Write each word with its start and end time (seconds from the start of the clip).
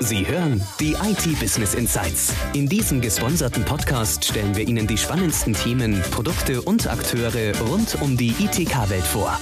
Sie 0.00 0.24
hören 0.28 0.62
die 0.78 0.92
IT 0.92 1.40
Business 1.40 1.74
Insights. 1.74 2.32
In 2.54 2.68
diesem 2.68 3.00
gesponserten 3.00 3.64
Podcast 3.64 4.24
stellen 4.24 4.54
wir 4.54 4.66
Ihnen 4.66 4.86
die 4.86 4.96
spannendsten 4.96 5.54
Themen, 5.54 6.00
Produkte 6.12 6.62
und 6.62 6.86
Akteure 6.86 7.58
rund 7.68 8.00
um 8.00 8.16
die 8.16 8.28
ITK-Welt 8.28 9.02
vor. 9.02 9.36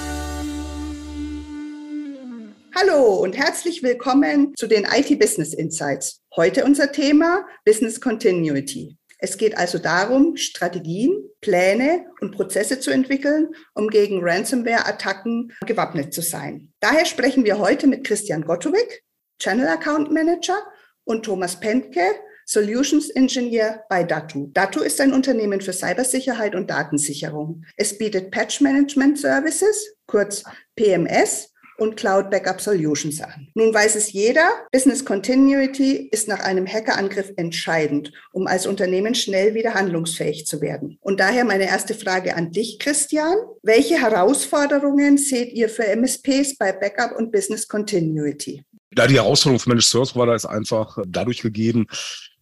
Hallo 2.74 3.16
und 3.16 3.36
herzlich 3.36 3.82
willkommen 3.82 4.54
zu 4.56 4.66
den 4.66 4.86
IT 4.86 5.18
Business 5.18 5.52
Insights. 5.52 6.22
Heute 6.34 6.64
unser 6.64 6.90
Thema 6.90 7.44
Business 7.66 8.00
Continuity. 8.00 8.96
Es 9.18 9.36
geht 9.36 9.58
also 9.58 9.78
darum, 9.78 10.36
Strategien, 10.36 11.28
Pläne 11.42 12.06
und 12.20 12.32
Prozesse 12.32 12.80
zu 12.80 12.90
entwickeln, 12.90 13.48
um 13.74 13.88
gegen 13.88 14.22
Ransomware-Attacken 14.22 15.52
gewappnet 15.66 16.14
zu 16.14 16.22
sein. 16.22 16.72
Daher 16.80 17.04
sprechen 17.04 17.44
wir 17.44 17.58
heute 17.58 17.86
mit 17.86 18.04
Christian 18.04 18.42
Gottowig, 18.42 19.02
Channel 19.38 19.68
Account 19.68 20.10
Manager 20.12 20.58
und 21.04 21.24
Thomas 21.24 21.58
Pentke, 21.58 22.00
Solutions 22.44 23.10
Engineer 23.10 23.84
bei 23.88 24.04
Datu. 24.04 24.50
Datu 24.52 24.80
ist 24.80 25.00
ein 25.00 25.12
Unternehmen 25.12 25.60
für 25.60 25.72
Cybersicherheit 25.72 26.54
und 26.54 26.70
Datensicherung. 26.70 27.64
Es 27.76 27.98
bietet 27.98 28.30
Patch 28.30 28.60
Management 28.60 29.18
Services, 29.18 29.96
kurz 30.06 30.44
PMS, 30.76 31.52
und 31.78 31.96
Cloud 31.96 32.30
Backup 32.30 32.60
Solutions 32.60 33.20
an. 33.20 33.48
Nun 33.54 33.72
weiß 33.72 33.96
es 33.96 34.12
jeder, 34.12 34.48
Business 34.72 35.04
Continuity 35.04 36.08
ist 36.10 36.28
nach 36.28 36.40
einem 36.40 36.66
Hackerangriff 36.66 37.32
entscheidend, 37.36 38.12
um 38.32 38.46
als 38.46 38.66
Unternehmen 38.66 39.14
schnell 39.14 39.54
wieder 39.54 39.74
handlungsfähig 39.74 40.46
zu 40.46 40.60
werden. 40.60 40.98
Und 41.00 41.20
daher 41.20 41.44
meine 41.44 41.66
erste 41.66 41.94
Frage 41.94 42.34
an 42.36 42.50
dich, 42.50 42.78
Christian. 42.78 43.36
Welche 43.62 44.00
Herausforderungen 44.00 45.18
seht 45.18 45.52
ihr 45.52 45.68
für 45.68 45.86
MSPs 45.86 46.56
bei 46.56 46.72
Backup 46.72 47.16
und 47.16 47.32
Business 47.32 47.68
Continuity? 47.68 48.64
Ja, 48.96 49.06
die 49.06 49.16
Herausforderung 49.16 49.60
für 49.60 49.68
Managed 49.68 49.88
Service 49.88 50.12
Provider 50.12 50.34
ist 50.34 50.46
einfach 50.46 50.98
dadurch 51.06 51.42
gegeben, 51.42 51.86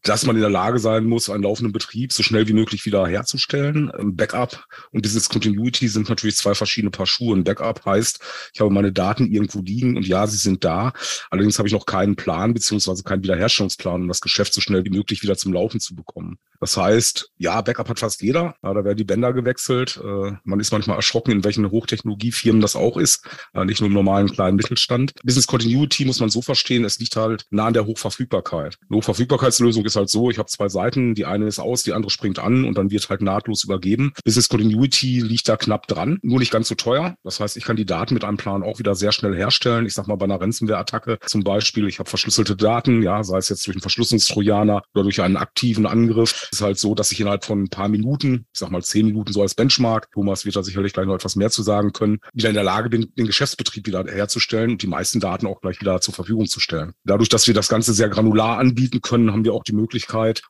dass 0.04 0.26
man 0.26 0.36
in 0.36 0.42
der 0.42 0.50
Lage 0.50 0.78
sein 0.78 1.04
muss, 1.04 1.30
einen 1.30 1.42
laufenden 1.42 1.72
Betrieb 1.72 2.12
so 2.12 2.22
schnell 2.22 2.46
wie 2.46 2.52
möglich 2.52 2.84
wieder 2.84 3.06
herzustellen. 3.06 3.90
Backup 4.02 4.66
und 4.92 5.02
Business 5.02 5.28
Continuity 5.28 5.88
sind 5.88 6.08
natürlich 6.08 6.36
zwei 6.36 6.54
verschiedene 6.54 6.90
Paar 6.90 7.06
Schuhe. 7.06 7.34
Backup 7.42 7.84
heißt, 7.84 8.20
ich 8.52 8.60
habe 8.60 8.70
meine 8.70 8.92
Daten 8.92 9.26
irgendwo 9.26 9.60
liegen 9.60 9.96
und 9.96 10.06
ja, 10.06 10.26
sie 10.26 10.36
sind 10.36 10.62
da. 10.62 10.92
Allerdings 11.30 11.58
habe 11.58 11.68
ich 11.68 11.74
noch 11.74 11.86
keinen 11.86 12.16
Plan 12.16 12.52
beziehungsweise 12.54 13.02
keinen 13.02 13.22
Wiederherstellungsplan, 13.22 14.02
um 14.02 14.08
das 14.08 14.20
Geschäft 14.20 14.52
so 14.52 14.60
schnell 14.60 14.84
wie 14.84 14.90
möglich 14.90 15.22
wieder 15.22 15.36
zum 15.36 15.54
Laufen 15.54 15.80
zu 15.80 15.96
bekommen. 15.96 16.38
Das 16.60 16.76
heißt, 16.76 17.30
ja, 17.38 17.60
Backup 17.62 17.88
hat 17.88 17.98
fast 17.98 18.22
jeder. 18.22 18.54
Ja, 18.62 18.74
da 18.74 18.84
werden 18.84 18.96
die 18.96 19.04
Bänder 19.04 19.32
gewechselt. 19.32 20.00
Äh, 20.02 20.32
man 20.44 20.60
ist 20.60 20.70
manchmal 20.70 20.96
erschrocken, 20.96 21.30
in 21.32 21.44
welchen 21.44 21.70
Hochtechnologiefirmen 21.70 22.60
das 22.60 22.76
auch 22.76 22.98
ist. 22.98 23.26
Nicht 23.54 23.80
nur 23.80 23.88
im 23.88 23.94
normalen 23.94 24.28
kleinen 24.28 24.56
Mittelstand. 24.56 25.14
Business 25.24 25.46
Continuity 25.46 26.04
muss 26.04 26.20
man 26.20 26.28
so 26.28 26.42
verstehen, 26.42 26.84
es 26.84 26.98
liegt 26.98 27.16
halt 27.16 27.46
nah 27.50 27.66
an 27.66 27.74
der 27.74 27.86
Hochverfügbarkeit. 27.86 28.78
Eine 28.88 28.98
Hochverfügbarkeitslösung 28.98 29.84
ist 29.84 29.93
halt 29.96 30.10
so, 30.10 30.30
ich 30.30 30.38
habe 30.38 30.48
zwei 30.48 30.68
Seiten, 30.68 31.14
die 31.14 31.24
eine 31.24 31.46
ist 31.46 31.58
aus, 31.58 31.82
die 31.82 31.92
andere 31.92 32.10
springt 32.10 32.38
an 32.38 32.64
und 32.64 32.76
dann 32.78 32.90
wird 32.90 33.08
halt 33.08 33.22
nahtlos 33.22 33.64
übergeben. 33.64 34.12
Business 34.24 34.48
Continuity 34.48 35.20
liegt 35.20 35.48
da 35.48 35.56
knapp 35.56 35.86
dran, 35.86 36.18
nur 36.22 36.38
nicht 36.38 36.50
ganz 36.50 36.68
so 36.68 36.74
teuer. 36.74 37.16
Das 37.22 37.40
heißt, 37.40 37.56
ich 37.56 37.64
kann 37.64 37.76
die 37.76 37.86
Daten 37.86 38.14
mit 38.14 38.24
einem 38.24 38.36
Plan 38.36 38.62
auch 38.62 38.78
wieder 38.78 38.94
sehr 38.94 39.12
schnell 39.12 39.34
herstellen. 39.34 39.86
Ich 39.86 39.94
sag 39.94 40.06
mal 40.06 40.16
bei 40.16 40.24
einer 40.24 40.40
Ransomware-Attacke 40.40 41.18
zum 41.26 41.44
Beispiel, 41.44 41.88
ich 41.88 41.98
habe 41.98 42.08
verschlüsselte 42.08 42.56
Daten, 42.56 43.02
ja, 43.02 43.22
sei 43.24 43.38
es 43.38 43.48
jetzt 43.48 43.66
durch 43.66 43.76
einen 43.76 43.82
Verschlüsselungstrojaner 43.82 44.82
oder 44.94 45.02
durch 45.02 45.20
einen 45.20 45.36
aktiven 45.36 45.86
Angriff 45.86 46.48
ist 46.50 46.62
halt 46.62 46.78
so, 46.78 46.94
dass 46.94 47.12
ich 47.12 47.20
innerhalb 47.20 47.44
von 47.44 47.64
ein 47.64 47.68
paar 47.68 47.88
Minuten, 47.88 48.46
ich 48.52 48.60
sag 48.60 48.70
mal 48.70 48.82
zehn 48.82 49.06
Minuten 49.06 49.32
so 49.32 49.42
als 49.42 49.54
Benchmark, 49.54 50.10
Thomas 50.12 50.44
wird 50.44 50.56
da 50.56 50.62
sicherlich 50.62 50.92
gleich 50.92 51.06
noch 51.06 51.14
etwas 51.14 51.36
mehr 51.36 51.50
zu 51.50 51.62
sagen 51.62 51.92
können, 51.92 52.20
wieder 52.32 52.48
in 52.48 52.54
der 52.54 52.64
Lage 52.64 52.90
bin, 52.90 53.12
den 53.16 53.26
Geschäftsbetrieb 53.26 53.86
wieder 53.86 54.04
herzustellen 54.04 54.72
und 54.72 54.82
die 54.82 54.86
meisten 54.86 55.20
Daten 55.20 55.46
auch 55.46 55.60
gleich 55.60 55.80
wieder 55.80 56.00
zur 56.00 56.14
Verfügung 56.14 56.46
zu 56.46 56.60
stellen. 56.60 56.92
Dadurch, 57.04 57.28
dass 57.28 57.46
wir 57.46 57.54
das 57.54 57.68
Ganze 57.68 57.92
sehr 57.92 58.08
granular 58.08 58.58
anbieten 58.58 59.00
können, 59.00 59.32
haben 59.32 59.44
wir 59.44 59.54
auch 59.54 59.64
die 59.64 59.72
Möglichkeit, 59.72 59.83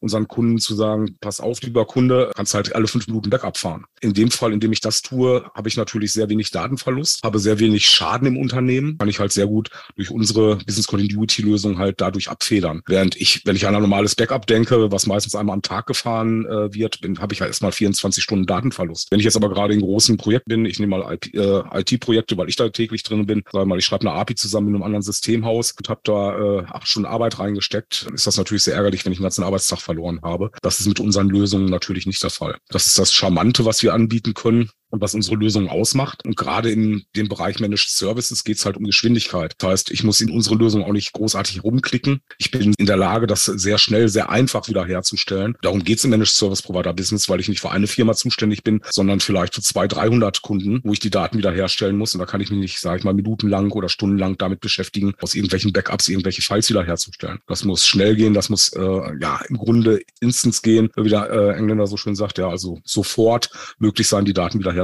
unseren 0.01 0.29
Kunden 0.29 0.59
zu 0.59 0.75
sagen, 0.75 1.17
pass 1.21 1.41
auf, 1.41 1.61
lieber 1.63 1.87
Kunde, 1.87 2.31
kannst 2.35 2.55
halt 2.55 2.75
alle 2.75 2.87
fünf 2.87 3.07
Minuten 3.07 3.31
Backup 3.31 3.57
fahren. 3.57 3.85
In 4.01 4.15
dem 4.15 4.31
Fall, 4.31 4.53
in 4.53 4.61
dem 4.61 4.73
ich 4.73 4.81
das 4.81 5.03
tue, 5.03 5.45
habe 5.55 5.69
ich 5.69 5.77
natürlich 5.77 6.13
sehr 6.13 6.29
wenig 6.29 6.51
Datenverlust, 6.51 7.23
habe 7.23 7.39
sehr 7.39 7.59
wenig 7.59 7.87
Schaden 7.87 8.27
im 8.27 8.37
Unternehmen, 8.37 8.99
kann 8.99 9.09
ich 9.09 9.21
halt 9.21 9.33
sehr 9.33 9.47
gut 9.47 9.71
durch 9.97 10.11
unsere 10.11 10.57
Business 10.57 10.87
Continuity 10.87 11.43
Lösung 11.43 11.79
halt 11.79 12.01
dadurch 12.01 12.29
abfedern. 12.29 12.83
Während 12.87 13.17
ich, 13.17 13.43
wenn 13.45 13.57
ich 13.57 13.67
an 13.67 13.75
ein 13.75 13.83
normales 13.83 14.15
Backup 14.15 14.47
denke, 14.47 14.91
was 14.91 15.07
meistens 15.07 15.35
einmal 15.35 15.55
am 15.55 15.63
Tag 15.63 15.87
gefahren 15.87 16.47
äh, 16.47 16.73
wird, 16.75 17.01
bin, 17.01 17.19
habe 17.19 17.35
ich 17.35 17.41
halt 17.41 17.51
erstmal 17.51 17.73
24 17.73 18.23
Stunden 18.23 18.47
Datenverlust. 18.47 19.11
Wenn 19.11 19.21
ich 19.21 19.25
jetzt 19.25 19.37
aber 19.37 19.51
gerade 19.51 19.75
in 19.75 19.81
großen 19.81 20.17
Projekt 20.17 20.47
bin, 20.47 20.65
ich 20.65 20.79
nehme 20.79 20.99
mal 20.99 21.15
IT-Projekte, 21.15 22.35
äh, 22.35 22.39
weil 22.39 22.49
ich 22.49 22.57
da 22.57 22.69
täglich 22.69 23.03
drin 23.03 23.27
bin, 23.27 23.43
sage 23.53 23.67
mal, 23.67 23.79
ich 23.79 23.85
schreibe 23.85 24.09
eine 24.09 24.19
API 24.19 24.35
zusammen 24.35 24.69
in 24.69 24.75
einem 24.75 24.83
anderen 24.83 25.03
Systemhaus 25.03 25.73
und 25.73 25.89
habe 25.89 26.01
da 26.05 26.39
äh, 26.39 26.65
acht 26.67 26.89
Stunden 26.89 27.07
Arbeit 27.07 27.39
reingesteckt, 27.39 28.07
ist 28.15 28.27
das 28.27 28.37
natürlich 28.37 28.63
sehr 28.63 28.75
ärgerlich, 28.75 29.05
wenn 29.05 29.13
ich 29.13 29.21
ganzen 29.25 29.43
Arbeitstag 29.45 29.81
verloren 29.81 30.21
habe. 30.23 30.51
Das 30.63 30.81
ist 30.81 30.87
mit 30.87 31.01
unseren 31.01 31.29
Lösungen 31.29 31.67
natürlich 31.67 32.07
nicht 32.07 32.23
der 32.23 32.31
Fall. 32.31 32.57
Das 32.69 32.87
ist 32.87 32.99
das 32.99 33.13
Charmante, 33.13 33.65
was 33.65 33.83
wir 33.83 33.95
anbieten 33.95 34.35
können 34.35 34.71
und 34.95 35.01
was 35.01 35.15
unsere 35.15 35.37
Lösung 35.37 35.69
ausmacht. 35.69 36.25
Und 36.25 36.37
gerade 36.37 36.71
in 36.71 37.05
dem 37.17 37.29
Bereich 37.29 37.59
Managed 37.59 37.91
Services 37.91 38.45
geht 38.45 38.59
es 38.59 38.65
halt 38.65 38.77
um 38.77 38.85
Geschwindigkeit. 38.85 39.55
Das 39.59 39.71
heißt, 39.71 39.91
ich 39.91 40.05
muss 40.05 40.21
in 40.21 40.31
unsere 40.31 40.55
Lösung 40.55 40.85
auch 40.85 40.93
nicht 40.93 41.13
großartig 41.13 41.65
rumklicken. 41.65 42.21
Ich 42.39 42.53
bin 42.53 42.75
in 42.79 42.87
der 42.87 42.97
Lage, 42.97 43.27
das 43.27 43.45
sehr 43.45 43.79
schnell, 43.79 44.09
sehr 44.09 44.31
einfach 44.31 44.69
wiederherzustellen. 44.69 45.57
Darum 45.63 45.83
geht 45.83 45.99
es 45.99 46.05
im 46.05 46.11
Managed 46.11 46.35
Service 46.35 46.63
Provider 46.63 46.95
Business, 46.95 47.29
weil 47.29 47.41
ich 47.41 47.49
nicht 47.49 47.61
für 47.61 47.73
eine 47.73 47.89
Firma 47.89 48.15
zuständig 48.15 48.63
bin, 48.63 48.83
sondern 48.89 49.19
vielleicht 49.19 49.57
für 49.57 49.63
zwei, 49.63 49.89
300 49.89 50.43
Kunden, 50.43 50.81
wo 50.85 50.93
ich 50.93 51.01
die 51.01 51.11
Daten 51.11 51.39
wiederherstellen 51.39 51.99
muss. 51.99 52.15
Und 52.15 52.21
da 52.21 52.27
kann 52.27 52.41
ich 52.41 52.51
mich 52.51 52.61
nicht, 52.61 52.79
sage 52.79 52.99
ich 52.99 53.05
mal, 53.05 53.15
minutenlang 53.15 53.73
oder 53.73 53.89
stundenlang 53.89 54.39
damit 54.39 54.61
beschäftigen, 54.61 55.15
aus 55.21 55.35
irgendwelchen 55.35 55.73
Backups 55.73 56.07
irgendwelche 56.07 56.43
Files 56.43 56.71
wiederherzustellen. 56.71 57.41
Das 57.49 57.65
muss 57.65 57.85
schnell 57.85 58.15
gehen, 58.15 58.33
das 58.33 58.49
muss 58.49 58.69
äh, 58.75 58.81
ja 59.21 59.41
im 59.49 59.59
Grunde 59.59 60.03
Instance 60.21 60.63
gehen, 60.63 60.91
wie 60.95 61.09
der 61.11 61.29
äh, 61.31 61.57
Engländer 61.57 61.89
so 61.89 61.97
schön 61.97 62.15
sagt, 62.15 62.39
ja, 62.39 62.49
also 62.49 62.81
sofort 62.85 63.51
möglich 63.79 64.07
sein, 64.07 64.25
die 64.25 64.33
Daten 64.33 64.61
wiederherzustellen 64.61 64.84